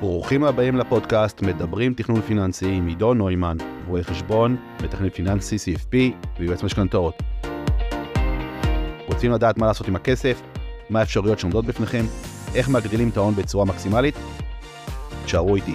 ברוכים 0.00 0.44
הבאים 0.44 0.76
לפודקאסט 0.76 1.42
מדברים 1.42 1.94
תכנון 1.94 2.20
פיננסי 2.20 2.72
עם 2.72 2.86
עידו 2.86 3.14
נוימן, 3.14 3.56
רואה 3.86 4.02
חשבון, 4.02 4.56
מתכנן 4.84 5.08
פיננסי 5.08 5.56
CFP 5.56 5.94
ויועץ 6.38 6.62
משכנתאות. 6.62 7.14
רוצים 9.06 9.32
לדעת 9.32 9.58
מה 9.58 9.66
לעשות 9.66 9.88
עם 9.88 9.96
הכסף, 9.96 10.42
מה 10.90 11.00
האפשרויות 11.00 11.38
שעומדות 11.38 11.64
בפניכם, 11.64 12.04
איך 12.54 12.68
מגדילים 12.68 13.08
את 13.08 13.16
ההון 13.16 13.34
בצורה 13.34 13.64
מקסימלית? 13.64 14.14
תשארו 15.24 15.56
איתי. 15.56 15.74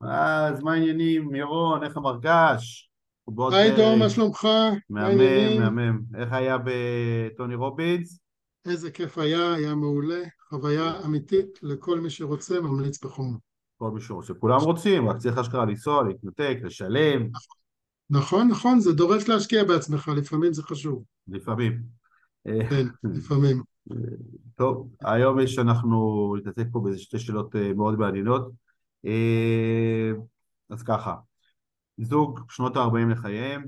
אז 0.00 0.62
מה 0.62 0.72
העניינים, 0.72 1.34
ירון, 1.34 1.84
איך 1.84 1.96
המרגש? 1.96 2.90
היי 3.52 3.76
דור, 3.76 3.96
מה 3.96 4.10
שלומך? 4.10 4.48
מהמם, 4.90 5.60
מהמם. 5.60 6.00
איך 6.14 6.32
היה 6.32 6.56
בטוני 6.64 7.54
רובינס? 7.54 8.20
איזה 8.66 8.90
כיף 8.90 9.18
היה, 9.18 9.54
היה 9.54 9.74
מעולה. 9.74 10.22
חוויה 10.48 11.04
אמיתית 11.04 11.58
לכל 11.62 12.00
מי 12.00 12.10
שרוצה, 12.10 12.60
ממליץ 12.60 13.04
בחום. 13.04 13.38
כל 13.78 13.90
מי 13.90 14.00
שרוצה. 14.00 14.34
כולם 14.34 14.60
רוצים, 14.60 15.08
רק 15.08 15.16
צריך 15.16 15.38
אשכרה 15.38 15.64
לנסוע, 15.64 16.02
להתנתק, 16.04 16.58
לשלם. 16.62 17.28
נכון, 18.10 18.48
נכון, 18.48 18.80
זה 18.80 18.92
דורש 18.92 19.28
להשקיע 19.28 19.64
בעצמך, 19.64 20.10
לפעמים 20.16 20.52
זה 20.52 20.62
חשוב. 20.62 21.04
לפעמים. 21.28 21.82
כן, 22.44 22.86
לפעמים. 23.04 23.62
טוב, 24.58 24.88
היום 25.00 25.40
יש 25.40 25.58
אנחנו 25.58 26.34
נתעסק 26.38 26.66
פה 26.72 26.80
באיזה 26.80 26.98
שתי 26.98 27.18
שאלות 27.18 27.56
אה, 27.56 27.72
מאוד 27.72 27.98
מעניינות. 27.98 28.50
אה, 29.06 30.12
אז 30.70 30.82
ככה, 30.82 31.14
זוג 31.98 32.40
שנות 32.50 32.76
ה-40 32.76 33.10
לחייהם, 33.10 33.64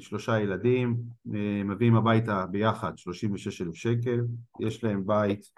שלושה 0.00 0.40
ילדים, 0.40 0.96
אה, 1.34 1.62
מביאים 1.64 1.96
הביתה 1.96 2.46
ביחד 2.46 2.98
36 2.98 3.62
אלף 3.62 3.74
שקל, 3.74 4.20
יש 4.60 4.84
להם 4.84 5.06
בית 5.06 5.50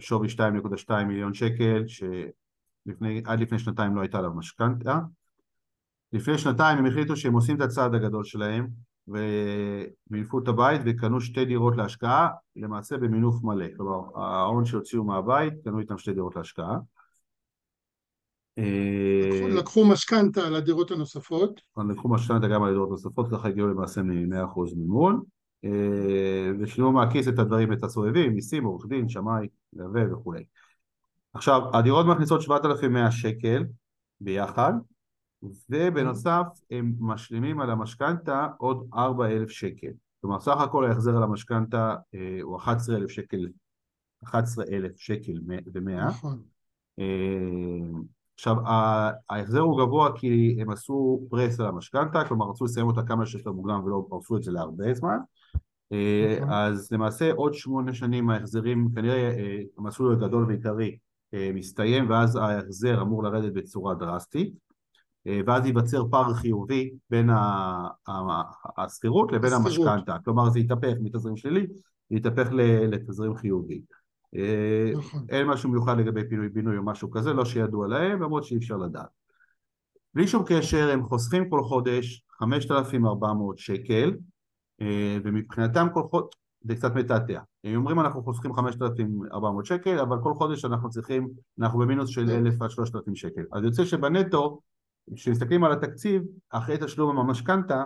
שווי 0.00 0.28
2.2 0.28 1.04
מיליון 1.04 1.34
שקל, 1.34 1.84
שעד 1.86 3.40
לפני 3.40 3.58
שנתיים 3.58 3.96
לא 3.96 4.00
הייתה 4.00 4.18
עליו 4.18 4.34
משכנתה. 4.34 4.98
לפני 6.12 6.38
שנתיים 6.38 6.78
הם 6.78 6.86
החליטו 6.86 7.16
שהם 7.16 7.32
עושים 7.32 7.56
את 7.56 7.60
הצעד 7.60 7.94
הגדול 7.94 8.24
שלהם 8.24 8.66
ומינפו 9.08 10.38
את 10.38 10.48
הבית 10.48 10.80
וקנו 10.84 11.20
שתי 11.20 11.44
דירות 11.44 11.76
להשקעה, 11.76 12.28
למעשה 12.56 12.96
במינוף 12.96 13.42
מלא. 13.42 13.66
כלומר, 13.76 14.20
ההון 14.20 14.64
שהוציאו 14.64 15.04
מהבית, 15.04 15.54
קנו 15.64 15.78
איתם 15.78 15.98
שתי 15.98 16.12
דירות 16.12 16.36
להשקעה. 16.36 16.78
לקחו 19.48 19.84
משכנתה 19.84 20.46
על 20.46 20.54
הדירות 20.54 20.90
הנוספות. 20.90 21.60
לקחו 21.90 22.08
משכנתה 22.08 22.48
גם 22.48 22.62
על 22.62 22.68
הדירות 22.68 22.88
הנוספות, 22.88 23.30
ככה 23.30 23.48
הגיעו 23.48 23.68
למעשה 23.68 24.02
מ-100% 24.02 24.76
מימון. 24.76 25.22
ושילמו 26.60 26.92
מהכיס 26.92 27.28
את 27.28 27.38
הדברים, 27.38 27.72
את 27.72 27.84
הסובבים, 27.84 28.34
מיסים, 28.34 28.64
עורך 28.64 28.86
דין, 28.86 29.08
שמאי, 29.08 29.48
מלווה 29.72 30.14
וכולי. 30.14 30.44
עכשיו, 31.34 31.62
הדירות 31.76 32.06
מכניסות 32.06 32.42
7,100 32.42 33.10
שקל 33.10 33.64
ביחד, 34.20 34.72
ובנוסף 35.70 36.46
הם 36.70 36.94
משלימים 36.98 37.60
על 37.60 37.70
המשכנתה 37.70 38.46
עוד 38.58 38.88
4,000 38.94 39.48
שקל. 39.48 39.90
כלומר, 40.20 40.40
סך 40.40 40.56
הכל 40.60 40.84
ההחזר 40.84 41.16
על 41.16 41.22
המשכנתה 41.22 41.96
הוא 42.42 42.56
11,000 42.56 43.08
שקל, 43.08 43.48
11,000 44.24 44.92
שקל 44.96 45.40
ב-100. 45.46 46.06
נכון. 46.08 46.42
עכשיו, 48.40 48.56
ההחזר 49.30 49.60
הוא 49.60 49.78
גבוה 49.84 50.10
כי 50.16 50.56
הם 50.60 50.70
עשו 50.70 51.26
פרס 51.30 51.60
על 51.60 51.66
המשכנתה, 51.66 52.24
כלומר 52.24 52.50
רצו 52.50 52.64
לסיים 52.64 52.86
אותה 52.86 53.02
כמה 53.02 53.26
שיותר 53.26 53.52
מוקדם 53.52 53.80
ולא 53.84 54.06
פרסו 54.08 54.36
את 54.36 54.42
זה 54.42 54.52
להרבה 54.52 54.94
זמן. 54.94 55.16
נכון. 55.90 56.52
אז 56.52 56.92
למעשה 56.92 57.32
עוד 57.32 57.54
שמונה 57.54 57.94
שנים 57.94 58.30
ההחזרים, 58.30 58.88
כנראה 58.94 59.32
המסלול 59.78 60.12
הגדול 60.12 60.44
ועיקרי 60.44 60.96
מסתיים 61.54 62.10
ואז 62.10 62.36
ההחזר 62.36 63.02
אמור 63.02 63.22
לרדת 63.22 63.52
בצורה 63.52 63.94
דרסטית 63.94 64.54
ואז 65.46 65.66
ייווצר 65.66 66.02
פער 66.10 66.34
חיובי 66.34 66.90
בין 67.10 67.30
השכירות 68.76 69.32
לבין 69.32 69.52
המשכנתה, 69.52 70.16
כלומר 70.24 70.50
זה 70.50 70.60
יתהפך 70.60 70.92
מתזרים 71.00 71.36
שלילי, 71.36 71.66
יתהפך 72.10 72.48
לתזרים 72.90 73.36
חיובי. 73.36 73.80
נכון. 74.96 75.26
אין 75.28 75.46
משהו 75.46 75.70
מיוחד 75.70 75.98
לגבי 75.98 76.28
פינוי 76.28 76.48
בינוי 76.48 76.76
או 76.76 76.82
משהו 76.82 77.10
כזה, 77.10 77.32
לא 77.32 77.44
שידוע 77.44 77.88
להם, 77.88 78.22
למרות 78.22 78.44
שאי 78.44 78.56
אפשר 78.56 78.76
לדעת. 78.76 79.08
בלי 80.14 80.26
שום 80.26 80.42
קשר 80.46 80.90
הם 80.90 81.02
חוסכים 81.02 81.50
כל 81.50 81.62
חודש 81.62 82.24
5,400 82.30 83.58
שקל 83.58 84.16
ומבחינתם 85.24 85.86
כל 85.94 86.02
חודש, 86.10 86.34
זה 86.62 86.74
קצת 86.74 86.94
מתעתע, 86.94 87.40
הם 87.64 87.76
אומרים 87.76 88.00
אנחנו 88.00 88.22
חוסכים 88.22 88.54
5,400 88.54 89.66
שקל 89.66 89.98
אבל 89.98 90.16
כל 90.22 90.34
חודש 90.34 90.64
אנחנו 90.64 90.90
צריכים, 90.90 91.28
אנחנו 91.60 91.78
במינוס 91.78 92.10
של 92.10 92.30
1,000 92.30 92.62
עד 92.62 92.70
3,000 92.70 93.14
שקל. 93.14 93.42
אז 93.52 93.64
יוצא 93.64 93.84
שבנטו, 93.84 94.60
כשמסתכלים 95.14 95.64
על 95.64 95.72
התקציב, 95.72 96.22
אחרי 96.50 96.76
תשלום 96.80 97.18
המשכנתה 97.18 97.84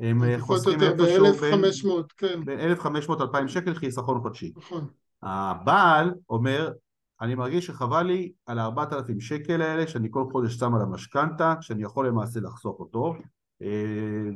הם 0.00 0.38
חוסכים 0.38 0.80
איפשהו 0.80 2.02
בין 2.44 2.76
1,500-2,000 2.78 3.48
שקל 3.48 3.74
חיסכון 3.74 4.20
חודשי. 4.20 4.52
נכון 4.56 4.86
הבעל 5.22 6.14
אומר 6.28 6.72
אני 7.20 7.34
מרגיש 7.34 7.66
שחבל 7.66 8.02
לי 8.02 8.32
על 8.46 8.58
ה-4,000 8.58 9.20
שקל 9.20 9.62
האלה 9.62 9.86
שאני 9.86 10.08
כל 10.10 10.24
חודש 10.32 10.54
שם 10.54 10.74
על 10.74 10.80
המשכנתה 10.80 11.54
שאני 11.60 11.82
יכול 11.82 12.08
למעשה 12.08 12.40
לחסוך 12.40 12.80
אותו 12.80 13.14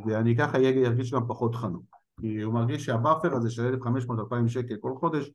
ואני 0.07 0.37
ככה 0.37 0.59
ארגיש 0.59 1.13
גם 1.13 1.29
פחות 1.29 1.55
חנוק. 1.55 1.97
כי 2.21 2.43
הוא 2.43 2.55
מרגיש 2.55 2.85
שה 2.85 3.01
buffer 3.01 3.35
הזה 3.35 3.51
של 3.51 3.75
1,500-2,000 3.83 4.49
שקל 4.49 4.77
כל 4.81 4.93
חודש 4.97 5.31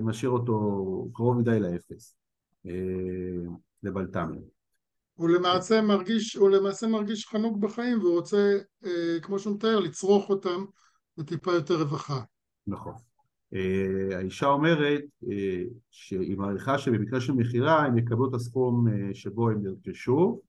משאיר 0.00 0.30
אותו 0.30 1.08
קרוב 1.14 1.38
מדי 1.38 1.60
לאפס 1.60 2.16
לבלת"מים. 3.82 4.42
הוא 5.14 5.28
למעשה 5.28 5.82
מרגיש, 5.82 6.36
הוא 6.36 6.50
למעשה 6.50 6.86
מרגיש 6.86 7.26
חנוק 7.26 7.56
בחיים 7.56 7.98
והוא 7.98 8.14
רוצה, 8.14 8.58
כמו 9.22 9.38
שהוא 9.38 9.54
מתאר, 9.54 9.80
לצרוך 9.80 10.30
אותם 10.30 10.64
בטיפה 11.16 11.52
יותר 11.52 11.82
רווחה. 11.82 12.20
נכון 12.66 12.94
האישה 14.16 14.46
אומרת 14.46 15.02
שהיא 15.90 16.36
מעריכה 16.36 16.78
שבמקרה 16.78 17.20
של 17.20 17.32
מכירה 17.32 17.84
הם 17.84 17.98
יקבלו 17.98 18.28
את 18.28 18.34
הסכום 18.34 18.86
שבו 19.12 19.50
הם 19.50 19.62
נרכשו 19.62 20.40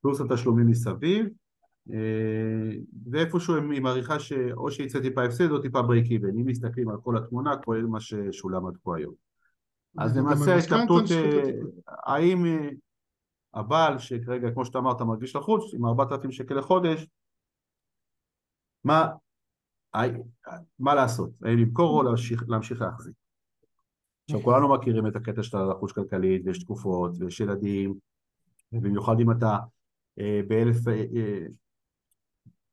פלוס 0.00 0.20
התשלומים 0.20 0.66
מסביב 0.66 1.26
ואיפשהו 3.10 3.70
היא 3.70 3.82
מעריכה 3.82 4.18
שאו 4.18 4.70
שיצא 4.70 5.00
טיפה 5.00 5.24
הפסד 5.24 5.50
או 5.50 5.58
טיפה 5.58 5.82
ברייק 5.82 6.10
איבן 6.10 6.28
אם 6.28 6.46
מסתכלים 6.46 6.88
על 6.88 6.96
כל 7.02 7.16
התמונה 7.16 7.56
כולל 7.56 7.86
מה 7.86 8.00
ששולם 8.00 8.66
עד 8.66 8.76
כה 8.84 8.96
היום. 8.96 9.14
אז 9.98 10.16
למעשה 10.16 10.54
ההתלבטות 10.54 11.04
האם 11.88 12.44
הבעל 13.54 13.98
שכרגע 13.98 14.50
כמו 14.50 14.64
שאתה 14.64 14.78
אמרת 14.78 15.00
מרגיש 15.00 15.36
לחוץ 15.36 15.74
עם 15.74 15.86
4,000 15.86 16.30
שקל 16.30 16.54
לחודש 16.54 17.06
מה 18.84 19.08
מה 20.78 20.94
לעשות, 20.94 21.30
האם 21.42 21.58
למכור 21.58 21.98
או 21.98 22.02
להמשיך, 22.02 22.44
להמשיך 22.48 22.80
להחזיק. 22.80 23.14
עכשיו 24.24 24.42
כולנו 24.42 24.74
מכירים 24.74 25.06
את 25.06 25.16
הקטע 25.16 25.42
של 25.42 25.56
הלחוץ 25.56 25.92
כלכלית 25.92 26.42
ויש 26.44 26.58
תקופות 26.58 27.12
ויש 27.18 27.40
ילדים 27.40 27.94
ובמיוחד 28.72 29.20
אם 29.20 29.30
אתה 29.30 29.56
אה, 30.20 30.40
באלף, 30.48 30.88
אה, 30.88 31.04
אה, 31.16 31.46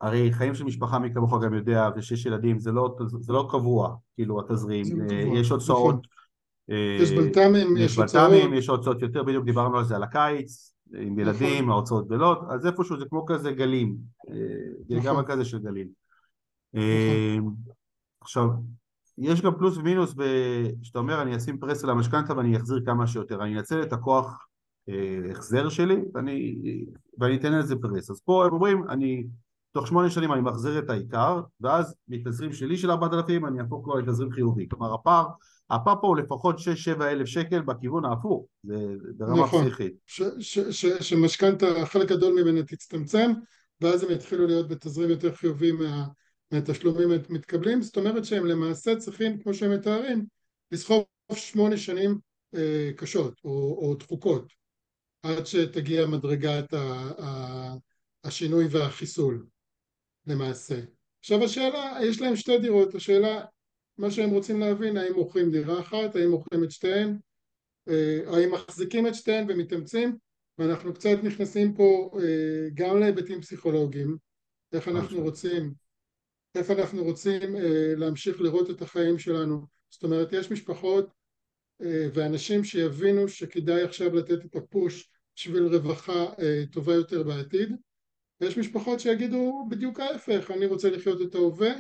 הרי 0.02 0.34
חיים 0.34 0.56
של 0.56 0.64
משפחה 0.64 1.00
מי 1.00 1.14
כמוך 1.14 1.44
גם 1.44 1.54
יודע 1.54 1.90
ושיש 1.96 2.26
ילדים 2.26 2.60
זה 2.60 2.72
לא, 2.72 2.96
זה 3.20 3.34
לא 3.34 3.48
קבוע 3.52 3.96
כאילו 4.16 4.40
התזרים, 4.40 4.86
לא 5.02 5.14
יש 5.40 5.50
הוצאות, 5.50 5.96
נכון. 5.96 6.02
יש 7.02 7.12
בלת"מים, 7.12 7.78
יש 7.78 7.98
הוצאות, 7.98 8.32
יש 8.54 8.68
הוצאות 8.68 9.02
יותר, 9.02 9.24
בדיוק 9.24 9.46
דיברנו 9.46 9.78
על 9.78 9.84
זה 9.84 9.96
על 9.96 10.04
הקיץ 10.04 10.74
עם 10.98 11.20
ילדים, 11.20 11.70
ההוצאות 11.70 12.08
גדלות, 12.08 12.40
אז 12.50 12.66
איפשהו 12.66 13.00
זה 13.00 13.06
כמו 13.10 13.26
כזה 13.26 13.52
גלים, 13.52 13.96
גם 15.04 15.24
כזה 15.26 15.46
של 15.46 15.60
גלים 15.60 16.03
עכשיו, 18.22 18.48
יש 19.18 19.42
גם 19.42 19.52
פלוס 19.58 19.78
ומינוס 19.78 20.16
שאתה 20.84 21.00
אומר 21.00 21.22
אני 21.22 21.38
אשים 21.38 21.58
פרס 21.58 21.84
על 21.84 21.90
המשכנתה 21.90 22.38
ואני 22.38 22.58
אחזיר 22.58 22.82
כמה 22.86 23.08
שיותר, 23.08 23.44
אני 23.44 23.58
אנצל 23.58 23.82
את 23.82 23.94
הכוח 23.94 24.48
החזר 25.32 25.70
שלי 25.70 25.98
ואני, 26.14 26.62
ואני 27.20 27.36
אתן 27.36 27.54
לזה 27.54 27.76
פרס, 27.76 28.12
אז 28.12 28.22
פה 28.26 28.46
הם 28.46 28.54
אומרים 28.54 28.84
אני 28.90 29.24
תוך 29.72 29.88
שמונה 29.88 30.10
שנים 30.10 30.34
אני 30.34 30.42
מחזיר 30.42 30.80
את 30.80 30.90
העיקר 30.90 31.42
ואז 31.62 31.96
מתזרים 32.08 32.54
שלי 32.54 32.78
של 32.78 32.92
4,000 32.92 33.46
אני 33.46 33.60
אהפוך 33.60 33.84
כבר 33.86 33.96
לתזרים 33.96 34.32
חיובי, 34.32 34.68
כלומר 34.70 34.94
הפער 34.94 35.26
הפער 35.70 35.96
פה 36.02 36.08
הוא 36.08 36.18
לפחות 36.18 36.56
6-7 36.98 37.02
אלף 37.02 37.28
שקל 37.28 37.62
בכיוון 37.62 38.06
ההפוך, 38.06 38.46
זה 38.64 38.96
ברמה 39.18 39.44
נכון. 39.44 39.66
פסיכית. 39.66 39.94
שמשכנתה, 41.02 41.66
חלק 41.86 42.10
גדול 42.10 42.42
ממנה 42.42 42.64
תצטמצם, 42.64 43.32
ואז 43.82 44.04
הם 44.04 44.12
יתחילו 44.12 44.48
להיות 44.48 44.68
בתזרים 44.68 45.10
יותר 45.10 45.32
חיובי 45.36 45.72
מה, 45.72 46.06
מהתשלומים 46.52 47.10
המתקבלים, 47.12 47.82
זאת 47.82 47.98
אומרת 47.98 48.26
שהם 48.26 48.46
למעשה 48.46 48.96
צריכים, 48.96 49.40
כמו 49.40 49.54
שהם 49.54 49.74
מתארים, 49.74 50.26
לסחוב 50.72 51.06
שמונה 51.36 51.78
שנים 51.78 52.20
אה, 52.56 52.90
קשות 52.98 53.40
או, 53.44 53.78
או 53.82 53.96
דחוקות, 53.96 54.54
עד 55.24 55.46
שתגיע 55.46 56.08
מדרגת 56.08 56.74
ה, 56.74 56.78
ה, 57.24 57.74
השינוי 58.24 58.66
והחיסול 58.72 59.46
למעשה. 60.28 60.80
עכשיו 61.20 61.44
השאלה, 61.44 61.98
יש 62.04 62.22
להם 62.22 62.36
שתי 62.36 62.58
דירות, 62.58 62.96
השאלה, 62.96 63.46
מה 63.98 64.12
שהם 64.12 64.30
רוצים 64.30 64.60
להבין, 64.60 64.98
האם 64.98 65.14
מוכרים 65.14 65.52
דירה 65.52 65.80
אחת, 65.80 66.16
האם 66.16 66.30
מוכרים 66.30 66.64
את 66.64 66.72
שתיהן, 66.72 67.18
אה, 67.90 68.20
האם 68.28 68.52
מחזיקים 68.52 69.08
את 69.08 69.16
שתיהן 69.16 69.46
ומתאמצים, 69.50 70.18
ואנחנו 70.58 70.94
קצת 70.94 71.18
נכנסים 71.24 71.74
פה 71.74 72.12
אה, 72.22 72.70
גם 72.74 73.00
להיבטים 73.00 73.42
פסיכולוגיים, 73.42 74.18
איך 74.74 74.88
אנחנו 74.88 75.22
רוצים, 75.22 75.74
איך 76.56 76.72
אנחנו 76.72 77.04
רוצים 77.04 77.56
אה, 77.56 77.94
להמשיך 77.98 78.42
לראות 78.42 78.70
את 78.70 78.82
החיים 78.82 79.20
שלנו, 79.20 79.66
זאת 79.90 80.04
אומרת 80.04 80.34
יש 80.34 80.52
משפחות 80.52 81.24
ואנשים 82.14 82.64
שיבינו 82.64 83.28
שכדאי 83.28 83.82
עכשיו 83.82 84.16
לתת 84.16 84.46
את 84.46 84.56
הפוש 84.56 85.10
בשביל 85.36 85.64
רווחה 85.64 86.26
טובה 86.72 86.94
יותר 86.94 87.24
בעתיד 87.24 87.76
ויש 88.42 88.58
משפחות 88.58 89.00
שיגידו 89.00 89.68
בדיוק 89.70 90.00
ההפך, 90.00 90.52
אני 90.52 90.66
רוצה 90.66 90.90
לחיות 90.90 91.22
את 91.22 91.36
ההווה, 91.36 91.74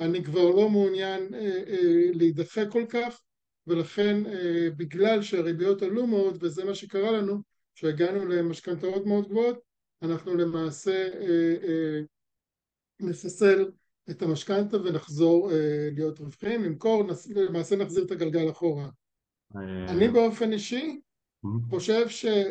אני 0.00 0.24
כבר 0.24 0.50
לא 0.50 0.68
מעוניין 0.68 1.34
אה, 1.34 1.62
אה, 1.68 2.10
להידחה 2.12 2.66
כל 2.66 2.84
כך, 2.88 3.20
ולכן 3.66 4.26
אה, 4.26 4.70
בגלל 4.76 5.22
שהריביות 5.22 5.82
עלו 5.82 6.06
מאוד, 6.06 6.38
וזה 6.40 6.64
מה 6.64 6.74
שקרה 6.74 7.10
לנו, 7.10 7.42
שהגענו 7.74 8.26
למשכנתאות 8.26 9.06
מאוד 9.06 9.28
גבוהות, 9.28 9.58
אנחנו 10.02 10.34
למעשה 10.34 11.08
אה, 11.20 11.54
אה, 11.62 12.00
נחסל 13.00 13.70
את 14.10 14.22
המשכנתה 14.22 14.76
ונחזור 14.82 15.52
אה, 15.52 15.88
להיות 15.92 16.20
רווחים, 16.20 16.64
נמכור, 16.64 17.04
למעשה 17.34 17.76
נחזיר 17.76 18.04
את 18.04 18.10
הגלגל 18.10 18.50
אחורה. 18.50 18.88
אה... 19.56 19.90
אני 19.90 20.08
באופן 20.08 20.52
אישי 20.52 21.00
חושב 21.70 22.06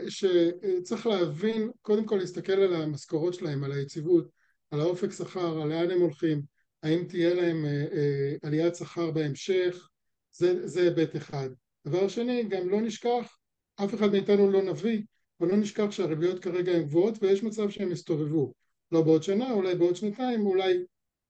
שצריך 0.07 1.07
להבין, 1.07 1.71
קודם 1.81 2.05
כל 2.05 2.15
להסתכל 2.15 2.51
על 2.51 2.73
המשכורות 2.73 3.33
שלהם, 3.33 3.63
על 3.63 3.71
היציבות, 3.71 4.29
על 4.71 4.79
האופק 4.79 5.11
שכר, 5.11 5.61
על 5.61 5.69
לאן 5.69 5.91
הם 5.91 6.01
הולכים, 6.01 6.41
האם 6.83 7.03
תהיה 7.03 7.33
להם 7.33 7.65
אה, 7.65 7.85
אה, 7.91 8.35
עליית 8.43 8.75
שכר 8.75 9.11
בהמשך, 9.11 9.89
זה 10.31 10.81
היבט 10.81 11.15
אחד. 11.15 11.49
דבר 11.87 12.07
שני, 12.07 12.43
גם 12.43 12.69
לא 12.69 12.81
נשכח, 12.81 13.37
אף 13.75 13.95
אחד 13.95 14.11
מאיתנו 14.11 14.51
לא 14.51 14.61
נביא, 14.61 15.01
אבל 15.39 15.49
לא 15.49 15.57
נשכח 15.57 15.91
שהריביות 15.91 16.39
כרגע 16.39 16.71
הן 16.71 16.83
גבוהות 16.83 17.17
ויש 17.21 17.43
מצב 17.43 17.69
שהן 17.69 17.91
יסתובבו. 17.91 18.53
לא 18.91 19.01
בעוד 19.01 19.23
שנה, 19.23 19.51
אולי 19.51 19.75
בעוד 19.75 19.95
שנתיים, 19.95 20.45
אולי, 20.45 20.77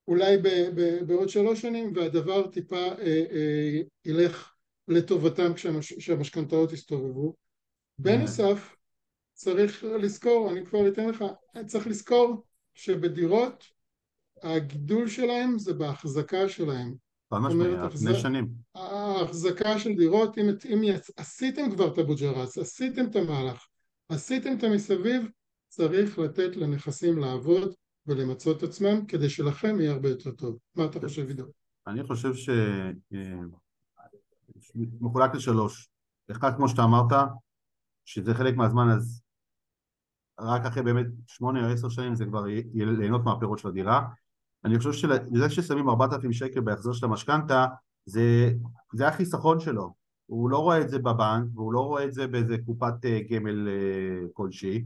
אולי 0.09 0.37
ב, 0.37 0.47
ב, 0.47 1.03
בעוד 1.07 1.29
שלוש 1.29 1.61
שנים, 1.61 1.91
והדבר 1.95 2.47
טיפה 2.47 2.75
אה, 2.75 3.23
אה, 3.31 3.81
ילך 4.05 4.53
לטובתם 4.87 5.53
כשהמשכנתאות 5.97 6.73
יסתובבו. 6.73 7.35
בנוסף 7.99 8.75
צריך 9.33 9.83
לזכור, 9.83 10.51
אני 10.51 10.65
כבר 10.65 10.87
אתן 10.87 11.09
לך, 11.09 11.25
צריך 11.65 11.87
לזכור 11.87 12.43
שבדירות 12.73 13.63
הגידול 14.43 15.07
שלהם 15.07 15.59
זה 15.59 15.73
בהחזקה 15.73 16.49
שלהם. 16.49 16.93
חד 17.33 17.37
משמעית, 17.39 17.79
על 17.79 17.89
פני 17.89 18.19
שנים. 18.19 18.47
ההחזקה 18.75 19.79
של 19.79 19.93
דירות, 19.95 20.37
אם, 20.37 20.49
אם 20.65 20.95
עשיתם 21.17 21.71
כבר 21.71 21.93
את 21.93 21.99
אבו 21.99 22.15
ג'רס, 22.15 22.57
עשיתם 22.57 23.05
את 23.05 23.15
המהלך, 23.15 23.65
עשיתם 24.09 24.57
את 24.57 24.63
המסביב, 24.63 25.29
צריך 25.67 26.19
לתת 26.19 26.55
לנכסים 26.55 27.19
לעבוד 27.19 27.73
ולמצות 28.09 28.57
את 28.57 28.63
עצמם 28.63 29.05
כדי 29.05 29.29
שלכם 29.29 29.79
יהיה 29.79 29.91
הרבה 29.91 30.09
יותר 30.09 30.31
טוב. 30.31 30.57
מה 30.75 30.85
אתה 30.85 30.99
חושב 30.99 31.27
עידו? 31.27 31.43
אני 31.87 32.03
חושב 32.03 32.35
ש... 32.35 32.49
אה, 33.13 33.39
מחולק 35.01 35.35
לשלוש. 35.35 35.89
אחד, 36.31 36.55
כמו 36.55 36.69
שאתה 36.69 36.83
אמרת, 36.83 37.11
שזה 38.05 38.33
חלק 38.33 38.55
מהזמן 38.55 38.89
אז 38.89 39.21
רק 40.39 40.65
אחרי 40.65 40.83
באמת 40.83 41.05
שמונה 41.27 41.67
או 41.67 41.73
עשר 41.73 41.89
שנים 41.89 42.15
זה 42.15 42.25
כבר 42.25 42.47
יהיה 42.47 42.85
ליהנות 42.85 43.23
מהפירות 43.23 43.59
של 43.59 43.67
הדירה 43.67 44.07
אני 44.65 44.77
חושב 44.77 44.93
שזה 44.93 45.49
ששמים 45.49 45.89
ארבעת 45.89 46.13
אלפים 46.13 46.33
שקל 46.33 46.59
בהחזר 46.59 46.91
של 46.91 47.05
המשכנתה 47.05 47.65
זה, 48.05 48.51
זה 48.93 49.07
החיסכון 49.07 49.59
שלו 49.59 49.93
הוא 50.25 50.49
לא 50.49 50.57
רואה 50.57 50.81
את 50.81 50.89
זה 50.89 50.99
בבנק 50.99 51.49
והוא 51.55 51.73
לא 51.73 51.79
רואה 51.79 52.03
את 52.03 52.13
זה 52.13 52.27
באיזה 52.27 52.57
קופת 52.65 53.05
אה, 53.05 53.19
גמל 53.29 53.67
אה, 53.67 54.27
כלשהי 54.33 54.83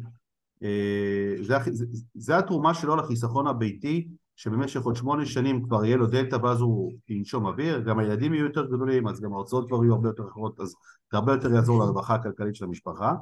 זה, 1.42 1.58
זה, 1.72 1.86
זה 2.16 2.38
התרומה 2.38 2.74
שלו 2.74 2.96
לחיסכון 2.96 3.48
הביתי 3.48 4.08
שבמשך 4.36 4.82
עוד 4.82 4.96
שמונה 4.96 5.26
שנים 5.26 5.64
כבר 5.64 5.86
יהיה 5.86 5.98
לו 5.98 6.08
דלתא 6.08 6.36
ואז 6.36 6.62
הוא 6.62 6.94
ינשום 7.10 7.46
אוויר, 7.46 7.80
גם 7.80 8.00
הילדים 8.00 8.34
יהיו 8.34 8.46
יותר 8.46 8.66
גדולים, 8.66 9.08
אז 9.08 9.22
גם 9.22 9.34
ההוצאות 9.34 9.68
כבר 9.68 9.84
יהיו 9.84 9.94
הרבה 9.94 10.10
יותר 10.10 10.28
אחרות, 10.28 10.60
אז 10.60 10.76
זה 11.12 11.18
הרבה 11.18 11.32
יותר 11.32 11.54
יעזור 11.54 11.80
לרווחה 11.80 12.16
הכלכלית 12.16 12.56
של 12.56 12.66
המשפחה. 12.66 13.14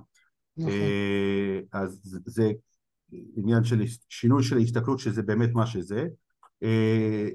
נכון. 0.57 0.71
אה, 0.71 1.59
אז 1.73 2.19
זה 2.25 2.51
עניין 3.37 3.63
של 3.63 3.81
שינוי 4.09 4.43
של 4.43 4.57
ההסתכלות 4.57 4.99
שזה 4.99 5.21
באמת 5.21 5.49
מה 5.53 5.65
שזה. 5.65 6.07
אה, 6.63 7.27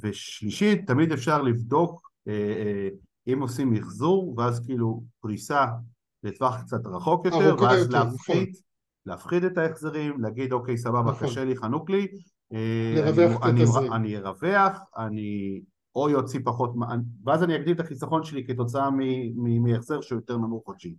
ושלישית, 0.00 0.86
תמיד 0.86 1.12
אפשר 1.12 1.42
לבדוק 1.42 2.10
אה, 2.28 2.88
אם 3.26 3.40
עושים 3.40 3.70
מחזור, 3.70 4.34
ואז 4.38 4.60
כאילו 4.66 5.02
פריסה 5.20 5.64
לטווח 6.22 6.62
קצת 6.62 6.86
רחוק 6.86 7.26
יותר, 7.26 7.56
ואז 7.62 7.88
נכון. 7.88 8.06
להפחית, 8.06 8.63
להפחית 9.06 9.44
את 9.44 9.58
ההחזרים, 9.58 10.20
להגיד 10.20 10.52
אוקיי 10.52 10.76
סבבה 10.76 11.10
נכון. 11.10 11.28
קשה 11.28 11.44
לי, 11.44 11.56
חנוק 11.56 11.90
לי, 11.90 12.06
את 12.48 13.14
התזרים. 13.42 13.92
אני 13.92 14.16
ארווח, 14.16 14.78
אני 14.98 15.60
או 15.94 16.10
יוציא 16.10 16.40
פחות, 16.44 16.74
ואז 17.24 17.42
אני 17.42 17.56
אגדיל 17.56 17.74
את 17.74 17.80
החיסכון 17.80 18.24
שלי 18.24 18.46
כתוצאה 18.46 18.88
מהחזר 19.36 20.00
שהוא 20.00 20.18
יותר 20.18 20.36
נמוך 20.36 20.64
חודשי. 20.64 20.96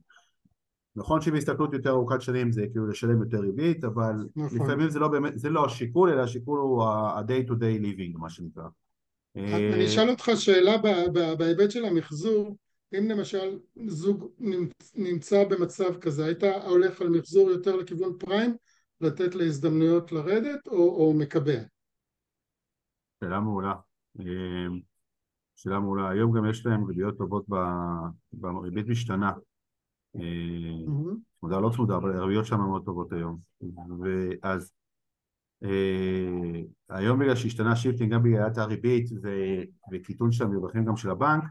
נכון 0.95 1.21
שבהסתכלות 1.21 1.73
יותר 1.73 1.89
ארוכת 1.89 2.21
שנים 2.21 2.51
זה 2.51 2.67
כאילו 2.71 2.87
לשלם 2.87 3.23
יותר 3.23 3.39
ריבית, 3.39 3.83
אבל 3.83 4.27
נכון. 4.35 4.59
לפעמים 4.59 4.89
זה 4.89 4.99
לא 4.99 5.07
באמת, 5.07 5.39
זה 5.39 5.49
לא 5.49 5.65
השיקול, 5.65 6.09
אלא 6.09 6.21
השיקול 6.21 6.59
הוא 6.59 6.83
ה-day 6.83 7.49
to 7.49 7.51
day 7.51 7.81
living, 7.83 8.19
מה 8.19 8.29
שנקרא. 8.29 8.63
אני 9.35 9.85
אשאל 9.85 10.09
אותך 10.09 10.31
שאלה 10.35 10.77
בהיבט 11.37 11.71
של 11.71 11.85
המחזור, 11.85 12.57
אם 12.97 13.09
למשל 13.09 13.59
זוג 13.87 14.31
נמצא 14.95 15.43
במצב 15.43 15.99
כזה, 15.99 16.25
היית 16.25 16.43
הולך 16.43 17.01
על 17.01 17.09
מחזור 17.09 17.49
יותר 17.49 17.75
לכיוון 17.75 18.17
פריים, 18.19 18.55
לתת 19.01 19.35
להזדמנויות 19.35 20.11
לרדת, 20.11 20.67
או, 20.67 20.77
או 20.77 21.13
מקבע? 21.13 21.59
שאלה 23.23 23.39
מעולה. 23.39 23.73
אמ, 24.19 24.79
שאלה 25.55 25.79
מעולה. 25.79 26.09
היום 26.09 26.37
גם 26.37 26.49
יש 26.49 26.65
להם 26.65 26.83
ריביות 26.83 27.17
טובות 27.17 27.45
בריבית 28.33 28.87
משתנה. 28.87 29.31
צמודה 31.39 31.59
לא 31.59 31.71
צמודה, 31.75 31.95
אבל 31.95 32.17
הריביות 32.17 32.45
שם 32.45 32.57
מאוד 32.57 32.85
טובות 32.85 33.13
היום. 33.13 33.39
ואז 34.01 34.73
אה, 35.63 36.61
היום 36.89 37.19
בגלל 37.19 37.35
שהשתנה 37.35 37.75
shifting 37.75 38.13
גם 38.13 38.23
בגלל 38.23 38.51
הריבית 38.55 39.09
וקיטון 39.91 40.31
של 40.31 40.43
המרווחים 40.43 40.85
גם 40.85 40.97
של 40.97 41.09
הבנק, 41.09 41.43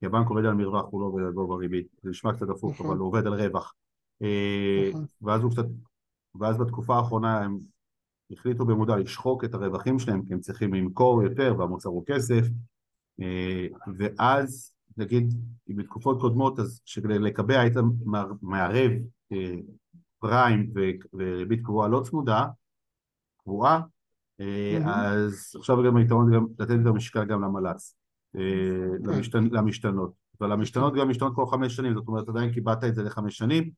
כי 0.00 0.06
הבנק 0.06 0.28
עובד 0.28 0.44
על 0.44 0.54
מרווח, 0.54 0.86
הוא 0.90 1.00
לא 1.00 1.06
עובד 1.06 1.22
על 1.22 1.32
גובה 1.32 1.56
ריבית, 1.56 1.86
זה 2.02 2.10
נשמע 2.10 2.32
קצת 2.32 2.48
הפוך, 2.50 2.74
נכון. 2.74 2.86
אבל 2.86 2.96
הוא 2.96 3.06
עובד 3.06 3.26
על 3.26 3.34
רווח. 3.34 3.74
אה, 4.22 4.88
נכון. 4.90 5.04
ואז 5.22 5.42
הוא 5.42 5.50
קצת, 5.50 5.64
ואז 6.40 6.58
בתקופה 6.58 6.96
האחרונה 6.96 7.38
הם 7.38 7.58
החליטו 8.30 8.64
במודע 8.64 8.96
לשחוק 8.96 9.44
את 9.44 9.54
הרווחים 9.54 9.98
שלהם 9.98 10.24
כי 10.26 10.34
הם 10.34 10.40
צריכים 10.40 10.74
למכור 10.74 11.22
יותר 11.22 11.54
והמוצר 11.58 11.88
הוא 11.88 12.04
כסף 12.06 12.42
אה, 13.20 13.66
ואז 13.98 14.72
נגיד 14.96 15.34
בתקופות 15.68 16.20
קודמות 16.20 16.58
אז 16.58 16.80
לקבע 17.04 17.60
היית 17.60 17.74
מערב 18.42 18.90
אה, 19.32 19.54
פריים 20.18 20.72
וריבית 21.12 21.60
קבועה 21.62 21.88
לא 21.88 22.00
צמודה 22.04 22.46
קבועה. 23.42 23.80
אז 24.86 25.52
עכשיו 25.58 25.76
גם 25.86 25.96
היתרון 25.96 26.34
גם 26.34 26.46
לתת 26.58 26.74
יותר 26.78 26.92
משקל 26.92 27.24
גם 27.24 27.42
למל"צ. 27.42 27.97
למשתנ... 29.04 29.48
למשתנות. 29.52 30.12
אבל 30.40 30.52
המשתנות 30.52 30.94
גם 30.94 31.08
משתנות 31.08 31.34
כל 31.34 31.46
חמש 31.46 31.76
שנים 31.76 31.94
זאת 31.94 32.08
אומרת 32.08 32.28
עדיין 32.28 32.52
קיבלת 32.52 32.84
את 32.84 32.94
זה 32.94 33.02
לחמש 33.02 33.38
שנים 33.38 33.70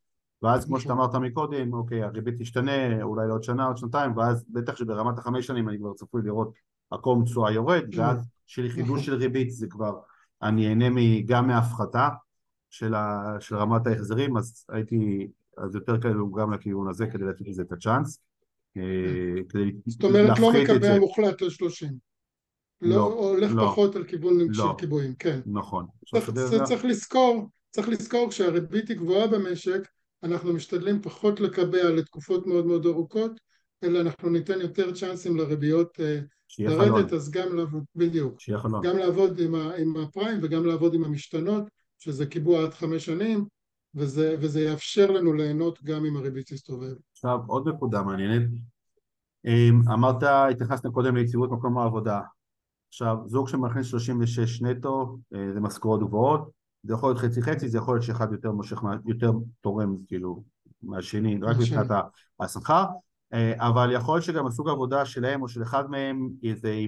ואז 0.43 0.65
כמו 0.65 0.81
שאתה 0.81 0.93
אמרת 0.93 1.15
מקודם, 1.15 1.73
אוקיי, 1.73 2.03
הריבית 2.03 2.35
תשתנה 2.39 3.03
אולי 3.03 3.29
לעוד 3.29 3.43
שנה, 3.43 3.67
עוד 3.67 3.77
שנתיים, 3.77 4.17
ואז 4.17 4.45
בטח 4.49 4.77
שברמת 4.77 5.19
החמש 5.19 5.47
שנים 5.47 5.69
אני 5.69 5.79
כבר 5.79 5.95
צפוי 5.95 6.23
לראות 6.25 6.53
מקום 6.93 7.25
תשואה 7.25 7.53
יורד, 7.53 7.85
ואז 7.97 8.29
של 8.47 8.69
חידוש 8.69 9.07
של 9.07 9.15
ריבית 9.15 9.51
זה 9.51 9.67
כבר, 9.71 9.99
אני 10.43 10.69
אהנה 10.69 10.87
גם 11.27 11.47
מההפחתה 11.47 12.09
של, 12.71 12.95
ה, 12.95 13.37
של 13.41 13.57
רמת 13.57 13.87
ההחזרים, 13.87 14.37
אז 14.37 14.65
הייתי, 14.69 15.29
אז 15.59 15.75
יותר 15.75 16.01
כאלו 16.01 16.33
גם 16.33 16.53
לכיוון 16.53 16.89
הזה 16.89 17.07
כדי 17.07 17.25
לתת 17.25 17.49
לזה 17.49 17.63
את 17.63 17.73
הצ'אנס. 17.73 18.21
אה, 18.77 18.83
זאת 19.87 20.05
אומרת 20.05 20.39
לא 20.39 20.53
מקבע 20.53 20.99
מוחלט 20.99 21.43
ל-30. 21.43 22.10
לא, 22.83 22.97
לא 22.97 23.31
הולך 23.31 23.53
לא, 23.55 23.63
פחות 23.63 23.97
על 23.97 24.05
כיוון 24.05 24.39
לא, 24.39 24.55
של 24.55 24.79
קיבועים, 24.79 25.15
כן. 25.15 25.41
נכון. 25.47 25.87
צריך, 26.11 26.31
צריך 26.65 26.85
לזכור, 26.85 27.49
צריך 27.71 27.89
לזכור 27.89 28.31
כשהריבית 28.31 28.89
היא 28.89 28.97
גבוהה 28.97 29.27
במשק, 29.27 29.89
אנחנו 30.23 30.53
משתדלים 30.53 31.03
פחות 31.03 31.41
לקבע 31.41 31.91
לתקופות 31.91 32.47
מאוד 32.47 32.67
מאוד 32.67 32.87
ארוכות, 32.87 33.41
אלא 33.85 34.01
אנחנו 34.01 34.31
ניתן 34.31 34.61
יותר 34.61 34.93
צ'אנסים 34.95 35.37
לריביות 35.37 36.01
אה, 36.01 36.21
לרדת, 36.59 37.13
אז 37.13 37.31
גם 37.31 37.57
לעבוד, 37.57 37.85
בדיוק, 37.95 38.39
גם 38.83 38.99
לעבוד 38.99 39.39
עם, 39.39 39.55
ה, 39.55 39.75
עם 39.75 39.97
הפריים 39.97 40.39
וגם 40.43 40.67
לעבוד 40.67 40.95
עם 40.95 41.05
המשתנות, 41.05 41.65
שזה 41.99 42.27
קיבוע 42.27 42.65
עד 42.65 42.75
חמש 42.75 43.07
שנים, 43.07 43.45
וזה, 43.95 44.37
וזה 44.41 44.61
יאפשר 44.61 45.11
לנו 45.11 45.33
ליהנות 45.33 45.83
גם 45.83 46.05
אם 46.05 46.17
הריבית 46.17 46.47
תסתובב. 46.53 46.95
עכשיו 47.13 47.39
עוד 47.47 47.69
נקודה 47.69 48.03
מעניינת, 48.03 48.49
אמרת, 49.93 50.23
התייחסנו 50.23 50.93
קודם 50.93 51.17
ליציבות 51.17 51.51
מקום 51.51 51.79
העבודה. 51.79 52.21
עכשיו, 52.91 53.17
זוג 53.27 53.49
שמכניס 53.49 53.87
36 53.87 54.63
נטו, 54.63 55.19
אה, 55.35 55.53
זה 55.55 55.61
משכורות 55.61 56.01
גבוהות, 56.01 56.51
זה 56.83 56.95
יכול 56.95 57.09
להיות 57.09 57.19
חצי 57.19 57.43
חצי, 57.43 57.69
זה 57.69 57.79
יכול 57.79 57.95
להיות 57.95 58.05
שאחד 58.05 58.33
יותר 58.33 58.53
מושך, 58.53 58.83
יותר 59.07 59.33
תורם 59.61 59.97
כאילו 60.09 60.43
מהשני, 60.83 61.39
רק 61.43 61.57
מבחינת 61.57 61.87
השכר, 62.41 62.85
אה, 63.33 63.69
אבל 63.69 63.93
יכול 63.93 64.15
להיות 64.15 64.25
שגם 64.25 64.47
הסוג 64.47 64.69
העבודה 64.69 65.07
שלהם 65.07 65.43
או 65.43 65.49
של 65.49 65.63
אחד 65.63 65.91
מהם 65.91 66.29
איזה, 66.43 66.81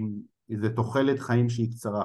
איזה 0.51 0.71
תוחלת 0.71 1.21
חיים 1.21 1.49
שהיא 1.49 1.71
קצרה. 1.73 2.05